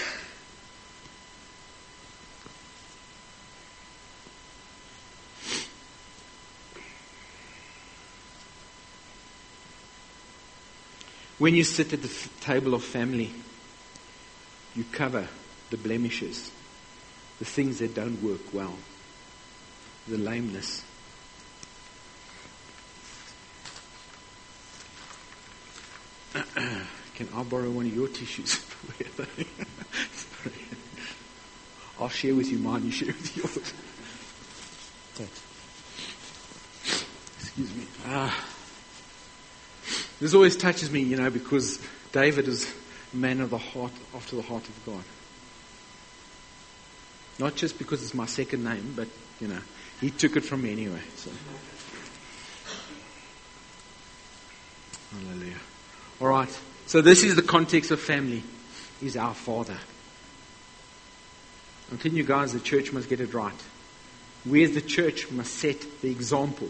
When 11.39 11.55
you 11.55 11.63
sit 11.63 11.93
at 11.93 12.01
the 12.01 12.09
f- 12.09 12.29
table 12.41 12.73
of 12.73 12.83
family, 12.83 13.31
you 14.75 14.83
cover 14.91 15.29
the 15.69 15.77
blemishes, 15.77 16.51
the 17.39 17.45
things 17.45 17.79
that 17.79 17.95
don't 17.95 18.21
work 18.21 18.53
well, 18.53 18.75
the 20.05 20.17
lameness. 20.17 20.83
Can 27.15 27.29
I 27.33 27.43
borrow 27.43 27.71
one 27.71 27.85
of 27.85 27.95
your 27.95 28.09
tissues? 28.09 28.65
I'll 31.99 32.09
share 32.09 32.35
with 32.35 32.51
you 32.51 32.57
mine, 32.59 32.83
you 32.83 32.91
share 32.91 33.07
with 33.07 33.37
yours. 33.37 33.73
Excuse 37.39 37.73
me. 37.75 37.87
Ah. 38.05 38.58
This 40.19 40.33
always 40.33 40.57
touches 40.57 40.91
me, 40.91 41.01
you 41.01 41.15
know, 41.15 41.29
because 41.29 41.79
David 42.11 42.47
is 42.47 42.73
a 43.13 43.15
man 43.15 43.39
of 43.39 43.51
the 43.51 43.57
heart, 43.57 43.93
after 44.15 44.35
the 44.35 44.41
heart 44.41 44.67
of 44.67 44.85
God. 44.85 45.03
Not 47.39 47.55
just 47.55 47.77
because 47.77 48.03
it's 48.03 48.13
my 48.13 48.25
second 48.25 48.65
name, 48.65 48.93
but, 48.95 49.07
you 49.39 49.47
know, 49.47 49.61
he 50.01 50.11
took 50.11 50.35
it 50.35 50.41
from 50.41 50.61
me 50.63 50.73
anyway. 50.73 51.01
So. 51.15 51.31
Hallelujah. 55.11 55.55
All 56.21 56.27
right. 56.27 56.59
So 56.85 57.01
this 57.01 57.23
is 57.23 57.35
the 57.35 57.41
context 57.41 57.91
of 57.91 57.99
family. 57.99 58.43
He's 58.99 59.15
our 59.15 59.33
Father. 59.33 59.77
I'm 61.91 61.97
telling 61.97 62.17
you 62.17 62.23
guys, 62.23 62.53
the 62.53 62.59
church 62.59 62.91
must 62.91 63.09
get 63.09 63.21
it 63.21 63.33
right. 63.33 63.53
We 64.45 64.63
as 64.63 64.73
the 64.73 64.81
church 64.81 65.31
must 65.31 65.53
set 65.55 66.01
the 66.01 66.11
example. 66.11 66.69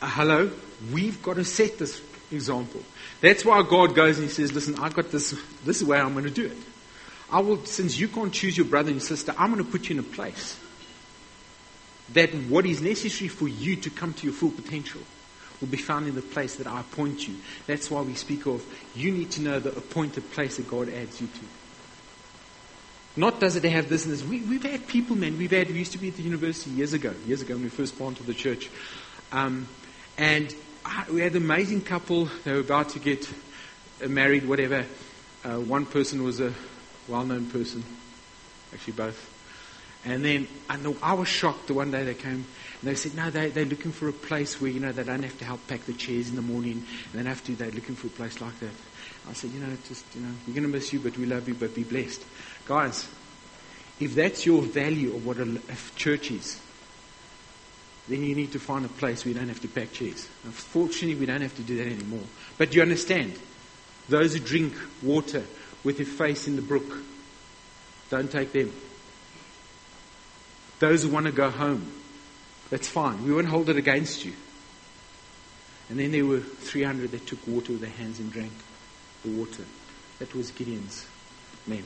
Uh, 0.00 0.06
hello? 0.08 0.50
We've 0.92 1.22
got 1.22 1.36
to 1.36 1.44
set 1.44 1.78
this 1.78 2.00
example. 2.30 2.82
That's 3.20 3.44
why 3.44 3.62
God 3.62 3.94
goes 3.94 4.18
and 4.18 4.28
He 4.28 4.32
says, 4.32 4.52
listen, 4.52 4.76
I've 4.78 4.94
got 4.94 5.10
this, 5.10 5.30
this 5.64 5.80
is 5.80 5.84
where 5.84 6.02
I'm 6.02 6.12
going 6.12 6.24
to 6.24 6.30
do 6.30 6.46
it. 6.46 6.58
I 7.30 7.40
will, 7.40 7.64
since 7.64 7.98
you 7.98 8.08
can't 8.08 8.32
choose 8.32 8.56
your 8.56 8.66
brother 8.66 8.90
and 8.90 9.02
sister, 9.02 9.34
I'm 9.36 9.52
going 9.52 9.64
to 9.64 9.70
put 9.70 9.88
you 9.88 9.94
in 9.94 10.00
a 10.00 10.02
place 10.02 10.58
that 12.12 12.32
what 12.32 12.66
is 12.66 12.80
necessary 12.80 13.28
for 13.28 13.48
you 13.48 13.76
to 13.76 13.90
come 13.90 14.12
to 14.14 14.24
your 14.24 14.32
full 14.32 14.50
potential 14.50 15.00
will 15.60 15.68
be 15.68 15.76
found 15.76 16.06
in 16.06 16.14
the 16.14 16.22
place 16.22 16.56
that 16.56 16.66
I 16.66 16.80
appoint 16.80 17.26
you. 17.26 17.34
That's 17.66 17.90
why 17.90 18.02
we 18.02 18.14
speak 18.14 18.46
of 18.46 18.64
you 18.94 19.10
need 19.10 19.30
to 19.32 19.42
know 19.42 19.58
the 19.58 19.76
appointed 19.76 20.30
place 20.32 20.56
that 20.58 20.68
God 20.68 20.88
adds 20.88 21.20
you 21.20 21.26
to. 21.26 21.40
Not 23.18 23.40
does 23.40 23.56
it 23.56 23.64
have 23.64 23.88
this 23.88 24.04
and 24.04 24.12
this. 24.12 24.22
We, 24.22 24.40
have 24.58 24.62
had 24.62 24.86
people, 24.86 25.16
man. 25.16 25.38
We've 25.38 25.50
had, 25.50 25.68
we 25.68 25.78
used 25.78 25.92
to 25.92 25.98
be 25.98 26.08
at 26.08 26.16
the 26.16 26.22
university 26.22 26.70
years 26.70 26.92
ago, 26.92 27.14
years 27.26 27.40
ago 27.40 27.54
when 27.54 27.64
we 27.64 27.70
first 27.70 27.96
planted 27.96 28.26
the 28.26 28.34
church. 28.34 28.68
Um, 29.32 29.66
and 30.18 30.54
we 31.10 31.20
had 31.20 31.32
an 31.32 31.42
amazing 31.42 31.82
couple. 31.82 32.28
They 32.44 32.52
were 32.52 32.60
about 32.60 32.90
to 32.90 32.98
get 32.98 33.28
married, 34.06 34.46
whatever. 34.48 34.84
Uh, 35.44 35.60
one 35.60 35.86
person 35.86 36.22
was 36.22 36.40
a 36.40 36.52
well-known 37.08 37.46
person, 37.46 37.84
actually 38.72 38.94
both. 38.94 39.32
And 40.04 40.24
then 40.24 40.46
and 40.70 40.96
I 41.02 41.14
was 41.14 41.28
shocked 41.28 41.66
the 41.66 41.74
one 41.74 41.90
day 41.90 42.04
they 42.04 42.14
came 42.14 42.44
and 42.80 42.82
they 42.82 42.94
said, 42.94 43.14
no, 43.14 43.30
they, 43.30 43.50
they're 43.50 43.64
looking 43.64 43.90
for 43.90 44.08
a 44.08 44.12
place 44.12 44.60
where, 44.60 44.70
you 44.70 44.80
know, 44.80 44.92
they 44.92 45.02
don't 45.02 45.22
have 45.22 45.38
to 45.38 45.44
help 45.44 45.66
pack 45.66 45.84
the 45.86 45.92
chairs 45.92 46.28
in 46.28 46.36
the 46.36 46.42
morning. 46.42 46.84
And 47.04 47.12
they 47.12 47.18
don't 47.18 47.26
have 47.26 47.42
to, 47.44 47.56
they're 47.56 47.70
looking 47.70 47.96
for 47.96 48.06
a 48.06 48.10
place 48.10 48.40
like 48.40 48.58
that. 48.60 48.70
I 49.28 49.32
said, 49.32 49.50
you 49.50 49.60
know, 49.60 49.76
just, 49.88 50.04
you 50.14 50.20
know, 50.20 50.32
we're 50.46 50.54
going 50.54 50.66
to 50.66 50.72
miss 50.72 50.92
you, 50.92 51.00
but 51.00 51.16
we 51.18 51.26
love 51.26 51.48
you, 51.48 51.54
but 51.54 51.74
be 51.74 51.82
blessed. 51.82 52.22
Guys, 52.66 53.08
if 53.98 54.14
that's 54.14 54.46
your 54.46 54.62
value 54.62 55.16
of 55.16 55.26
what 55.26 55.38
a 55.38 55.58
church 55.96 56.30
is, 56.30 56.60
then 58.08 58.22
you 58.22 58.34
need 58.34 58.52
to 58.52 58.60
find 58.60 58.84
a 58.84 58.88
place 58.88 59.24
where 59.24 59.32
you 59.32 59.38
don't 59.38 59.48
have 59.48 59.60
to 59.60 59.68
pack 59.68 59.92
chairs. 59.92 60.28
Unfortunately, 60.44 61.16
we 61.16 61.26
don't 61.26 61.40
have 61.40 61.56
to 61.56 61.62
do 61.62 61.76
that 61.78 61.86
anymore. 61.86 62.24
But 62.56 62.74
you 62.74 62.82
understand, 62.82 63.36
those 64.08 64.34
who 64.34 64.40
drink 64.40 64.74
water 65.02 65.42
with 65.82 65.96
their 65.96 66.06
face 66.06 66.46
in 66.46 66.56
the 66.56 66.62
brook, 66.62 67.02
don't 68.08 68.30
take 68.30 68.52
them. 68.52 68.72
Those 70.78 71.02
who 71.02 71.08
want 71.08 71.26
to 71.26 71.32
go 71.32 71.50
home, 71.50 71.90
that's 72.70 72.88
fine. 72.88 73.24
We 73.24 73.32
won't 73.32 73.48
hold 73.48 73.70
it 73.70 73.76
against 73.76 74.24
you. 74.24 74.34
And 75.88 75.98
then 75.98 76.12
there 76.12 76.26
were 76.26 76.40
300 76.40 77.10
that 77.10 77.26
took 77.26 77.44
water 77.46 77.72
with 77.72 77.80
their 77.80 77.90
hands 77.90 78.20
and 78.20 78.32
drank 78.32 78.52
the 79.24 79.30
water. 79.30 79.64
That 80.18 80.34
was 80.34 80.50
Gideon's 80.50 81.06
men. 81.66 81.84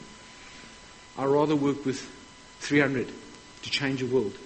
I'd 1.17 1.27
rather 1.27 1.57
work 1.57 1.85
with 1.85 2.01
300 2.61 3.11
to 3.63 3.71
change 3.71 4.01
the 4.01 4.07
world 4.07 4.37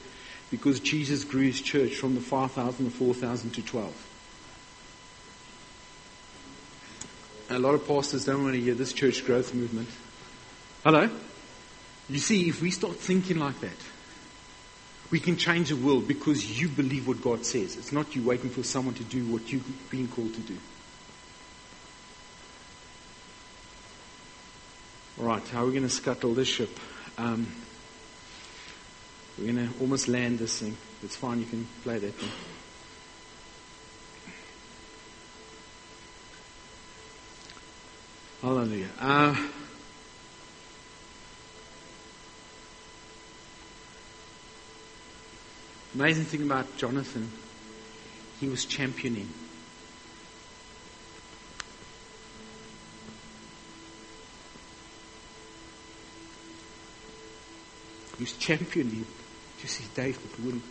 because 0.57 0.79
Jesus 0.79 1.25
grew 1.25 1.43
his 1.43 1.61
church 1.61 1.97
from 1.97 2.15
the 2.15 2.21
5,000 2.21 2.85
to 2.85 2.91
4,000 2.93 3.51
to 3.51 3.63
12. 3.63 4.11
A 7.51 7.59
lot 7.59 7.75
of 7.75 7.85
pastors 7.89 8.25
don't 8.25 8.45
want 8.45 8.55
to 8.55 8.61
hear 8.61 8.75
this 8.75 8.93
church 8.93 9.27
growth 9.27 9.53
movement. 9.53 9.89
Hello? 10.85 11.11
You 12.09 12.19
see, 12.21 12.49
if 12.49 12.63
we 12.63 12.71
start 12.71 12.95
thinking 12.95 13.39
like 13.39 13.59
that, 13.63 13.77
we 15.11 15.19
can 15.19 15.37
change 15.37 15.71
the 15.71 15.77
world 15.77 16.07
because 16.07 16.61
you 16.61 16.69
believe 16.69 17.09
what 17.09 17.21
God 17.21 17.45
says. 17.45 17.77
It's 17.77 17.91
not 17.91 18.15
you 18.15 18.23
waiting 18.23 18.51
for 18.51 18.63
someone 18.63 18.95
to 18.95 19.05
do 19.05 19.27
what 19.27 19.51
you've 19.51 19.91
been 19.91 20.07
called 20.07 20.35
to 20.35 20.41
do. 20.41 20.57
All 25.19 25.27
right, 25.27 25.47
how 25.49 25.65
are 25.65 25.67
we 25.67 25.73
going 25.73 25.83
to 25.83 25.89
scuttle 25.89 26.33
this 26.33 26.47
ship? 26.47 26.79
Um, 27.19 27.49
we're 29.39 29.53
going 29.53 29.69
to 29.69 29.81
almost 29.81 30.07
land 30.07 30.39
this 30.39 30.61
thing. 30.61 30.77
It's 31.03 31.17
fine, 31.17 31.41
you 31.41 31.47
can 31.47 31.67
play 31.83 31.99
that 31.99 32.15
thing. 32.15 32.31
Hallelujah. 38.41 38.89
Uh, 39.01 39.35
amazing 45.95 46.25
thing 46.25 46.43
about 46.43 46.77
Jonathan, 46.77 47.31
he 48.39 48.49
was 48.49 48.65
championing. 48.65 49.33
He 58.19 58.23
was 58.23 58.33
championing 58.35 59.07
to 59.65 59.71
see 59.71 59.85
David 59.95 60.45
win. 60.45 60.63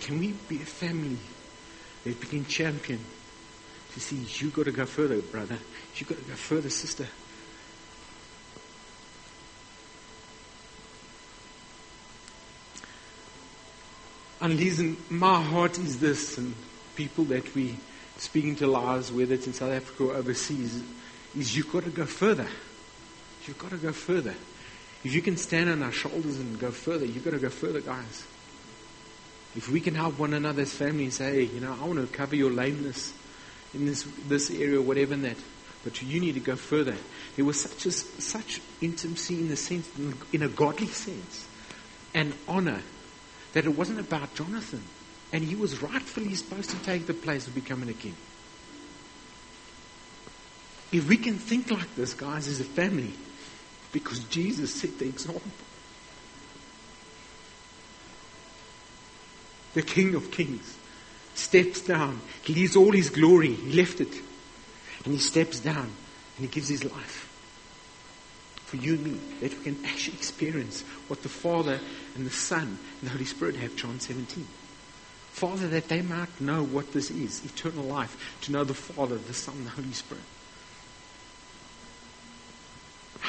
Can 0.00 0.18
we 0.18 0.32
be 0.48 0.56
a 0.56 0.66
family 0.66 1.16
that 2.04 2.20
begin 2.20 2.44
champion 2.44 3.00
to 3.94 4.00
see 4.00 4.44
you 4.44 4.50
got 4.50 4.66
to 4.66 4.72
go 4.72 4.84
further, 4.84 5.20
brother. 5.20 5.56
You 5.96 6.06
got 6.06 6.18
to 6.18 6.24
go 6.24 6.34
further, 6.34 6.68
sister. 6.68 7.06
And 14.40 14.58
listen, 14.58 14.96
my 15.08 15.40
heart 15.40 15.78
is 15.78 16.00
this, 16.00 16.36
and 16.36 16.54
people 16.96 17.24
that 17.26 17.54
we 17.54 17.76
speaking 18.18 18.56
to 18.56 18.66
lives, 18.66 19.10
whether 19.10 19.34
it's 19.34 19.46
in 19.46 19.52
South 19.52 19.72
Africa 19.72 20.04
or 20.04 20.14
overseas, 20.16 20.82
is 21.36 21.56
you've 21.56 21.72
got 21.72 21.84
to 21.84 21.90
go 21.90 22.04
further. 22.04 22.48
You've 23.46 23.58
got 23.58 23.70
to 23.70 23.78
go 23.78 23.92
further. 23.92 24.34
If 25.04 25.14
you 25.14 25.22
can 25.22 25.36
stand 25.36 25.68
on 25.68 25.82
our 25.82 25.92
shoulders 25.92 26.38
and 26.38 26.58
go 26.58 26.70
further, 26.70 27.04
you've 27.04 27.24
got 27.24 27.32
to 27.32 27.38
go 27.38 27.48
further, 27.48 27.80
guys. 27.80 28.24
If 29.56 29.68
we 29.68 29.80
can 29.80 29.94
help 29.94 30.18
one 30.18 30.32
another 30.32 30.62
as 30.62 30.72
family 30.72 31.04
and 31.04 31.12
say, 31.12 31.32
hey, 31.32 31.54
you 31.54 31.60
know, 31.60 31.76
I 31.80 31.84
want 31.84 32.00
to 32.00 32.06
cover 32.06 32.36
your 32.36 32.50
lameness 32.50 33.12
in 33.74 33.84
this, 33.86 34.06
this 34.26 34.50
area, 34.50 34.80
whatever 34.80 35.14
in 35.14 35.22
that. 35.22 35.36
But 35.84 36.00
you 36.00 36.20
need 36.20 36.34
to 36.34 36.40
go 36.40 36.56
further. 36.56 36.96
There 37.36 37.44
was 37.44 37.60
such 37.60 37.86
a, 37.86 37.92
such 37.92 38.60
intimacy 38.80 39.40
in 39.40 39.48
the 39.48 39.56
sense, 39.56 39.90
in 40.32 40.42
a 40.42 40.48
godly 40.48 40.86
sense, 40.86 41.46
and 42.14 42.32
honor 42.46 42.82
that 43.52 43.64
it 43.64 43.76
wasn't 43.76 43.98
about 43.98 44.34
Jonathan. 44.34 44.82
And 45.32 45.42
he 45.42 45.56
was 45.56 45.82
rightfully 45.82 46.34
supposed 46.34 46.70
to 46.70 46.76
take 46.84 47.06
the 47.06 47.14
place 47.14 47.46
of 47.46 47.54
becoming 47.54 47.88
a 47.88 47.94
king. 47.94 48.14
If 50.92 51.08
we 51.08 51.16
can 51.16 51.38
think 51.38 51.70
like 51.70 51.94
this, 51.96 52.14
guys, 52.14 52.48
as 52.48 52.60
a 52.60 52.64
family, 52.64 53.14
because 53.92 54.20
Jesus 54.24 54.74
set 54.74 54.98
the 54.98 55.06
example. 55.06 55.42
The 59.74 59.82
King 59.82 60.14
of 60.14 60.30
Kings 60.30 60.76
steps 61.34 61.80
down. 61.80 62.20
He 62.42 62.54
leaves 62.54 62.76
all 62.76 62.92
his 62.92 63.10
glory. 63.10 63.52
He 63.54 63.72
left 63.72 64.00
it. 64.00 64.14
And 65.04 65.14
he 65.14 65.18
steps 65.18 65.60
down 65.60 65.90
and 66.36 66.46
he 66.46 66.46
gives 66.46 66.68
his 66.68 66.84
life 66.84 67.32
for 68.72 68.78
you 68.78 68.94
and 68.94 69.04
me, 69.04 69.20
that 69.40 69.52
we 69.58 69.64
can 69.64 69.84
actually 69.84 70.16
experience 70.16 70.80
what 71.08 71.22
the 71.22 71.28
Father 71.28 71.78
and 72.16 72.24
the 72.24 72.30
Son 72.30 72.62
and 72.62 73.02
the 73.02 73.10
Holy 73.10 73.26
Spirit 73.26 73.54
have, 73.56 73.76
John 73.76 74.00
17. 74.00 74.46
Father, 75.32 75.68
that 75.68 75.88
they 75.88 76.00
might 76.00 76.40
know 76.40 76.64
what 76.64 76.90
this 76.94 77.10
is, 77.10 77.44
eternal 77.44 77.84
life, 77.84 78.38
to 78.40 78.50
know 78.50 78.64
the 78.64 78.72
Father, 78.72 79.18
the 79.18 79.34
Son, 79.34 79.62
the 79.64 79.70
Holy 79.70 79.92
Spirit. 79.92 80.24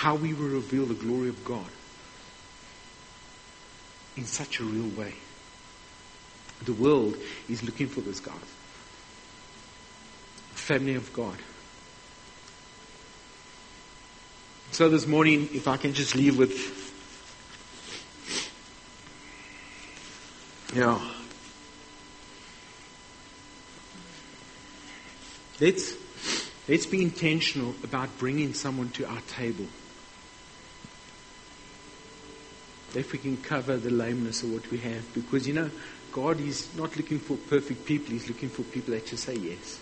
How 0.04 0.16
we 0.16 0.34
will 0.34 0.50
reveal 0.50 0.86
the 0.86 0.96
glory 0.96 1.30
of 1.30 1.46
God 1.46 1.66
in 4.18 4.26
such 4.26 4.60
a 4.60 4.64
real 4.66 4.90
way. 5.00 5.14
The 6.66 6.74
world 6.74 7.16
is 7.48 7.64
looking 7.64 7.88
for 7.88 8.02
this, 8.02 8.20
God. 8.20 8.36
Family 10.56 10.96
of 10.96 11.14
God. 11.14 11.38
So 14.72 14.90
this 14.90 15.08
morning, 15.08 15.48
if 15.54 15.70
I 15.70 15.78
can 15.78 15.94
just 15.94 16.16
leave 16.16 16.38
with, 16.38 16.52
yeah. 20.76 21.00
Let's, 25.62 25.94
let's 26.68 26.88
be 26.88 27.02
intentional 27.02 27.74
about 27.86 28.10
bringing 28.20 28.54
someone 28.54 28.90
to 28.90 29.08
our 29.08 29.22
table. 29.22 29.68
If 32.96 33.12
we 33.12 33.20
can 33.20 33.38
cover 33.38 33.78
the 33.78 33.90
lameness 33.90 34.44
of 34.44 34.54
what 34.54 34.70
we 34.70 34.78
have. 34.80 35.14
Because, 35.14 35.48
you 35.48 35.54
know, 35.54 35.70
God 36.12 36.40
is 36.40 36.76
not 36.76 36.96
looking 36.96 37.20
for 37.20 37.38
perfect 37.38 37.86
people. 37.86 38.12
He's 38.12 38.28
looking 38.28 38.50
for 38.50 38.62
people 38.64 38.94
that 38.94 39.06
just 39.06 39.24
say 39.24 39.36
yes. 39.36 39.80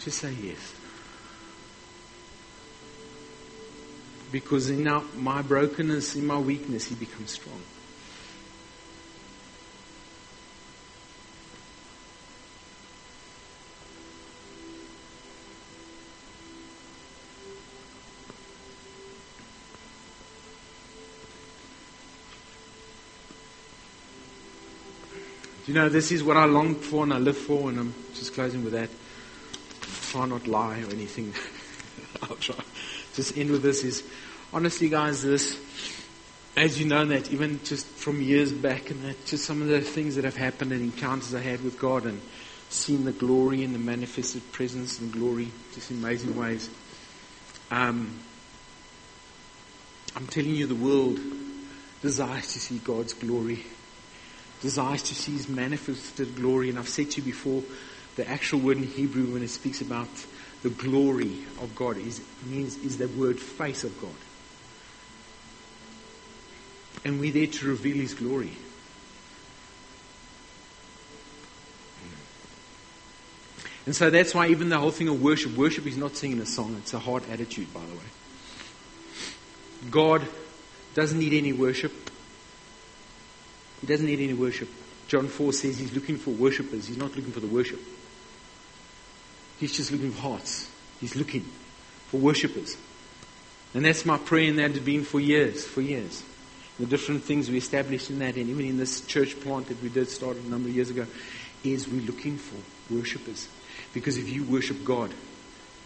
Just 0.00 0.18
say 0.18 0.32
yes. 0.32 0.74
Because 4.32 4.68
in 4.68 4.88
our, 4.88 5.02
my 5.16 5.42
brokenness, 5.42 6.16
in 6.16 6.26
my 6.26 6.38
weakness, 6.38 6.88
He 6.88 6.96
becomes 6.96 7.30
strong. 7.30 7.62
You 25.66 25.74
know, 25.74 25.88
this 25.88 26.12
is 26.12 26.22
what 26.22 26.36
I 26.36 26.44
long 26.44 26.74
for 26.74 27.04
and 27.04 27.12
I 27.12 27.18
live 27.18 27.38
for, 27.38 27.70
and 27.70 27.78
I'm 27.78 27.94
just 28.14 28.34
closing 28.34 28.64
with 28.64 28.74
that. 28.74 28.90
Try 30.10 30.26
not 30.26 30.46
lie 30.46 30.80
or 30.80 30.90
anything. 30.90 31.32
I'll 32.22 32.36
try. 32.36 32.56
Just 33.14 33.36
end 33.36 33.50
with 33.50 33.62
this 33.62 33.84
is 33.84 34.04
honestly, 34.52 34.88
guys, 34.88 35.22
this, 35.22 35.58
as 36.56 36.78
you 36.78 36.86
know 36.86 37.04
that 37.06 37.32
even 37.32 37.62
just 37.64 37.86
from 37.86 38.20
years 38.20 38.52
back 38.52 38.90
and 38.90 39.02
that 39.04 39.26
just 39.26 39.44
some 39.44 39.62
of 39.62 39.68
the 39.68 39.80
things 39.80 40.16
that 40.16 40.24
have 40.24 40.36
happened 40.36 40.72
and 40.72 40.82
encounters 40.82 41.34
I 41.34 41.40
had 41.40 41.62
with 41.62 41.78
God 41.78 42.04
and 42.04 42.20
seen 42.68 43.04
the 43.04 43.12
glory 43.12 43.64
and 43.64 43.74
the 43.74 43.78
manifested 43.78 44.52
presence 44.52 45.00
and 45.00 45.12
glory 45.12 45.50
just 45.74 45.90
in 45.90 45.98
amazing 45.98 46.36
ways. 46.36 46.70
Um, 47.70 48.20
I'm 50.16 50.26
telling 50.28 50.54
you, 50.54 50.66
the 50.66 50.74
world 50.74 51.18
desires 52.02 52.52
to 52.52 52.60
see 52.60 52.78
God's 52.78 53.14
glory, 53.14 53.64
desires 54.64 55.02
to 55.04 55.14
see 55.14 55.32
His 55.32 55.48
manifested 55.48 56.34
glory. 56.34 56.70
And 56.70 56.78
I've 56.78 56.88
said 56.88 57.12
to 57.12 57.20
you 57.20 57.22
before, 57.22 57.62
the 58.16 58.28
actual 58.28 58.58
word 58.58 58.78
in 58.78 58.84
Hebrew 58.84 59.32
when 59.32 59.42
it 59.42 59.50
speaks 59.50 59.80
about 59.80 60.08
the 60.62 60.70
glory 60.70 61.44
of 61.60 61.76
God 61.76 61.98
is 61.98 62.20
means 62.46 62.76
is 62.78 62.98
the 62.98 63.06
word 63.08 63.38
face 63.38 63.84
of 63.84 64.00
God 64.00 64.14
and 67.04 67.20
we're 67.20 67.32
there 67.32 67.46
to 67.46 67.68
reveal 67.68 67.96
His 67.96 68.14
glory. 68.14 68.52
And 73.86 73.94
so 73.94 74.08
that's 74.08 74.34
why 74.34 74.48
even 74.48 74.70
the 74.70 74.78
whole 74.78 74.90
thing 74.90 75.08
of 75.08 75.22
worship, 75.22 75.54
worship 75.56 75.86
is 75.86 75.98
not 75.98 76.16
singing 76.16 76.40
a 76.40 76.46
song, 76.46 76.74
it's 76.78 76.94
a 76.94 76.98
heart 76.98 77.28
attitude, 77.30 77.72
by 77.74 77.84
the 77.84 77.92
way. 77.92 78.00
God 79.90 80.26
doesn't 80.94 81.18
need 81.18 81.34
any 81.34 81.52
worship. 81.52 82.03
He 83.84 83.92
doesn't 83.92 84.06
need 84.06 84.20
any 84.20 84.32
worship. 84.32 84.68
John 85.08 85.28
4 85.28 85.52
says 85.52 85.78
he's 85.78 85.92
looking 85.92 86.16
for 86.16 86.30
worshippers. 86.30 86.86
He's 86.86 86.96
not 86.96 87.14
looking 87.14 87.32
for 87.32 87.40
the 87.40 87.46
worship. 87.46 87.80
He's 89.60 89.76
just 89.76 89.92
looking 89.92 90.12
for 90.12 90.22
hearts. 90.22 90.70
He's 91.00 91.14
looking 91.14 91.42
for 92.08 92.18
worshippers. 92.18 92.76
And 93.74 93.84
that's 93.84 94.06
my 94.06 94.16
prayer 94.16 94.48
and 94.48 94.58
that 94.58 94.70
has 94.70 94.80
been 94.80 95.04
for 95.04 95.20
years, 95.20 95.66
for 95.66 95.82
years 95.82 96.22
the 96.78 96.86
different 96.86 97.22
things 97.22 97.50
we 97.50 97.58
established 97.58 98.10
in 98.10 98.18
that, 98.18 98.36
and 98.36 98.48
even 98.48 98.66
in 98.66 98.76
this 98.76 99.00
church 99.02 99.38
plant 99.40 99.68
that 99.68 99.80
we 99.82 99.88
did 99.88 100.08
start 100.08 100.36
a 100.36 100.48
number 100.48 100.68
of 100.68 100.74
years 100.74 100.90
ago, 100.90 101.06
is 101.62 101.88
we're 101.88 102.02
looking 102.02 102.36
for 102.36 102.56
worshippers. 102.92 103.48
Because 103.92 104.18
if 104.18 104.28
you 104.28 104.44
worship 104.44 104.84
God, 104.84 105.14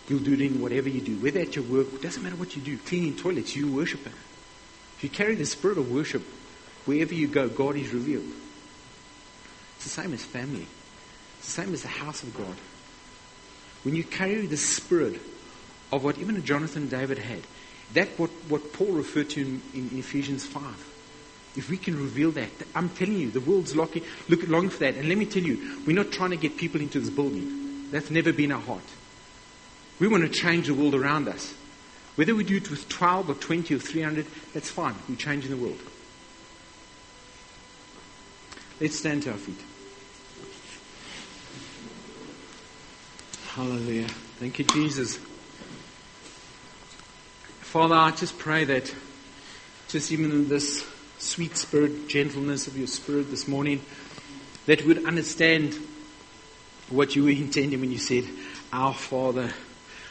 you'll 0.09 0.21
do 0.21 0.33
it 0.33 0.41
in 0.41 0.61
whatever 0.61 0.89
you 0.89 1.01
do. 1.01 1.17
Whether 1.17 1.41
at 1.41 1.57
your 1.57 1.65
work, 1.65 2.01
doesn't 2.01 2.23
matter 2.23 2.37
what 2.37 2.57
you 2.57 2.63
do. 2.63 2.79
Cleaning 2.79 3.17
toilets, 3.17 3.55
you 3.55 3.71
worship 3.71 4.05
Him. 4.05 4.15
If 4.97 5.05
you 5.05 5.11
carry 5.11 5.35
the 5.35 5.45
spirit 5.45 5.77
of 5.77 5.91
worship, 5.91 6.23
wherever 6.89 7.13
you 7.13 7.29
go, 7.29 7.49
God 7.49 7.77
is 7.77 7.93
revealed. 7.93 8.33
It's 9.77 9.85
the 9.85 9.91
same 9.91 10.15
as 10.15 10.25
family. 10.25 10.67
It's 11.39 11.55
the 11.55 11.63
same 11.63 11.75
as 11.75 11.83
the 11.83 11.89
house 11.89 12.23
of 12.23 12.35
God. 12.35 12.57
When 13.83 13.95
you 13.95 14.03
carry 14.03 14.47
the 14.47 14.57
spirit 14.57 15.21
of 15.93 16.03
what 16.03 16.17
even 16.17 16.43
Jonathan 16.43 16.83
and 16.83 16.91
David 16.91 17.19
had, 17.19 17.43
that 17.93 18.09
what, 18.19 18.31
what 18.49 18.73
Paul 18.73 18.93
referred 18.93 19.29
to 19.31 19.41
in, 19.43 19.63
in 19.75 19.99
Ephesians 19.99 20.47
5. 20.47 20.63
If 21.57 21.69
we 21.69 21.77
can 21.77 21.95
reveal 21.95 22.31
that, 22.33 22.51
I'm 22.75 22.89
telling 22.89 23.19
you, 23.19 23.31
the 23.31 23.41
world's 23.41 23.77
looking, 23.77 24.03
look, 24.29 24.49
longing 24.49 24.71
for 24.71 24.79
that. 24.81 24.95
And 24.95 25.09
let 25.11 25.19
me 25.19 25.27
tell 25.27 25.43
you, 25.43 25.83
we're 25.87 25.97
not 25.97 26.11
trying 26.11 26.31
to 26.31 26.37
get 26.37 26.57
people 26.57 26.81
into 26.81 27.01
this 27.01 27.11
building. 27.11 27.91
That's 27.91 28.11
never 28.11 28.33
been 28.33 28.53
our 28.53 28.61
heart. 28.61 28.83
We 30.01 30.09
want 30.09 30.23
to 30.23 30.29
change 30.31 30.69
the 30.69 30.75
world 30.75 30.95
around 30.95 31.29
us. 31.29 31.55
Whether 32.15 32.35
we 32.35 32.45
do 32.45 32.57
it 32.57 32.71
with 32.71 32.89
12 32.89 33.31
or 33.31 33.35
20 33.35 33.75
or 33.75 33.79
300, 33.79 34.27
that's 34.55 34.71
fine. 34.71 34.95
We're 35.09 35.17
changing 35.17 35.51
the 35.51 35.57
world. 35.57 35.81
Let's 38.81 38.97
stand 38.97 39.25
to 39.25 39.33
our 39.33 39.37
feet. 39.37 39.61
Hallelujah. 43.49 44.07
Thank 44.39 44.61
you, 44.61 44.65
Jesus. 44.67 45.19
Father, 47.61 47.97
I 47.97 48.13
just 48.13 48.39
pray 48.39 48.65
that 48.67 48.95
just 49.89 50.13
even 50.13 50.31
in 50.31 50.49
this 50.49 50.87
sweet 51.19 51.57
spirit, 51.57 52.09
gentleness 52.09 52.69
of 52.69 52.79
your 52.79 52.87
spirit 52.87 53.31
this 53.31 53.49
morning, 53.49 53.83
that 54.67 54.83
we 54.83 54.95
would 54.95 55.07
understand 55.07 55.77
what 56.89 57.17
you 57.17 57.25
were 57.25 57.31
intending 57.45 57.81
when 57.81 57.91
you 57.91 57.99
said, 57.99 58.25
Our 58.73 58.95
Father. 58.95 59.53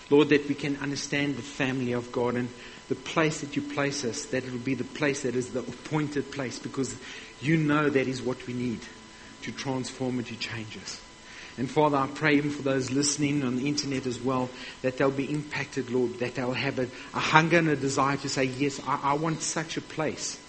Lord, 0.09 0.27
that 0.29 0.47
we 0.49 0.55
can 0.55 0.75
understand 0.77 1.37
the 1.37 1.41
family 1.41 1.93
of 1.93 2.11
God 2.11 2.35
and 2.35 2.49
the 2.89 2.95
place 2.95 3.41
that 3.41 3.55
you 3.55 3.61
place 3.61 4.05
us, 4.05 4.25
that 4.27 4.45
it 4.45 4.51
will 4.51 4.59
be 4.59 4.73
the 4.73 4.83
place 4.83 5.23
that 5.23 5.35
is 5.35 5.51
the 5.51 5.59
appointed 5.59 6.31
place 6.31 6.59
because 6.59 6.95
you 7.41 7.57
know 7.57 7.89
that 7.89 8.07
is 8.07 8.21
what 8.21 8.45
we 8.47 8.53
need 8.53 8.79
to 9.41 9.51
transform 9.51 10.17
and 10.17 10.27
to 10.27 10.35
change 10.37 10.77
us. 10.77 11.01
And 11.57 11.69
Father, 11.69 11.97
I 11.97 12.07
pray 12.07 12.35
even 12.35 12.51
for 12.51 12.61
those 12.61 12.91
listening 12.91 13.43
on 13.43 13.57
the 13.57 13.67
internet 13.67 14.05
as 14.05 14.21
well, 14.21 14.49
that 14.83 14.97
they'll 14.97 15.09
be 15.09 15.29
impacted, 15.29 15.89
Lord, 15.89 16.19
that 16.19 16.35
they'll 16.35 16.53
have 16.53 16.77
a, 16.77 16.87
a 17.13 17.19
hunger 17.19 17.57
and 17.57 17.69
a 17.69 17.75
desire 17.75 18.17
to 18.17 18.29
say, 18.29 18.43
yes, 18.43 18.79
I, 18.87 18.99
I 19.03 19.13
want 19.13 19.41
such 19.41 19.75
a 19.75 19.81
place 19.81 20.39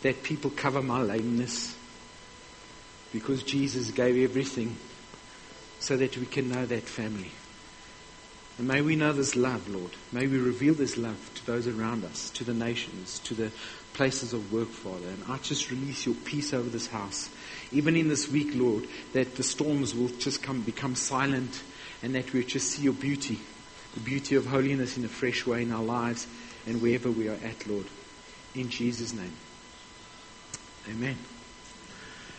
that 0.00 0.22
people 0.22 0.50
cover 0.50 0.82
my 0.82 1.02
lameness 1.02 1.76
because 3.12 3.42
Jesus 3.42 3.90
gave 3.90 4.16
everything 4.24 4.76
so 5.80 5.96
that 5.98 6.16
we 6.16 6.24
can 6.26 6.50
know 6.50 6.64
that 6.64 6.84
family. 6.84 7.30
And 8.58 8.68
may 8.68 8.80
we 8.80 8.96
know 8.96 9.12
this 9.12 9.34
love, 9.34 9.68
Lord. 9.68 9.92
May 10.12 10.26
we 10.26 10.38
reveal 10.38 10.74
this 10.74 10.96
love 10.96 11.30
to 11.34 11.46
those 11.46 11.66
around 11.66 12.04
us, 12.04 12.30
to 12.30 12.44
the 12.44 12.54
nations, 12.54 13.18
to 13.20 13.34
the 13.34 13.50
places 13.94 14.32
of 14.32 14.52
work, 14.52 14.68
Father. 14.68 15.08
And 15.08 15.24
I 15.28 15.38
just 15.38 15.70
release 15.70 16.06
your 16.06 16.14
peace 16.14 16.52
over 16.52 16.68
this 16.68 16.86
house 16.86 17.30
even 17.72 17.96
in 17.96 18.08
this 18.08 18.28
week, 18.28 18.54
Lord, 18.54 18.86
that 19.14 19.36
the 19.36 19.42
storms 19.42 19.94
will 19.94 20.08
just 20.08 20.42
come, 20.42 20.60
become 20.62 20.94
silent 20.94 21.62
and 22.02 22.14
that 22.14 22.32
we'll 22.32 22.42
just 22.42 22.70
see 22.70 22.82
your 22.82 22.92
beauty, 22.92 23.40
the 23.94 24.00
beauty 24.00 24.36
of 24.36 24.46
holiness 24.46 24.96
in 24.96 25.04
a 25.04 25.08
fresh 25.08 25.46
way 25.46 25.62
in 25.62 25.72
our 25.72 25.82
lives 25.82 26.26
and 26.66 26.82
wherever 26.82 27.10
we 27.10 27.28
are 27.28 27.38
at, 27.42 27.66
Lord. 27.66 27.86
In 28.54 28.68
Jesus' 28.68 29.14
name. 29.14 29.32
Amen. 30.88 31.16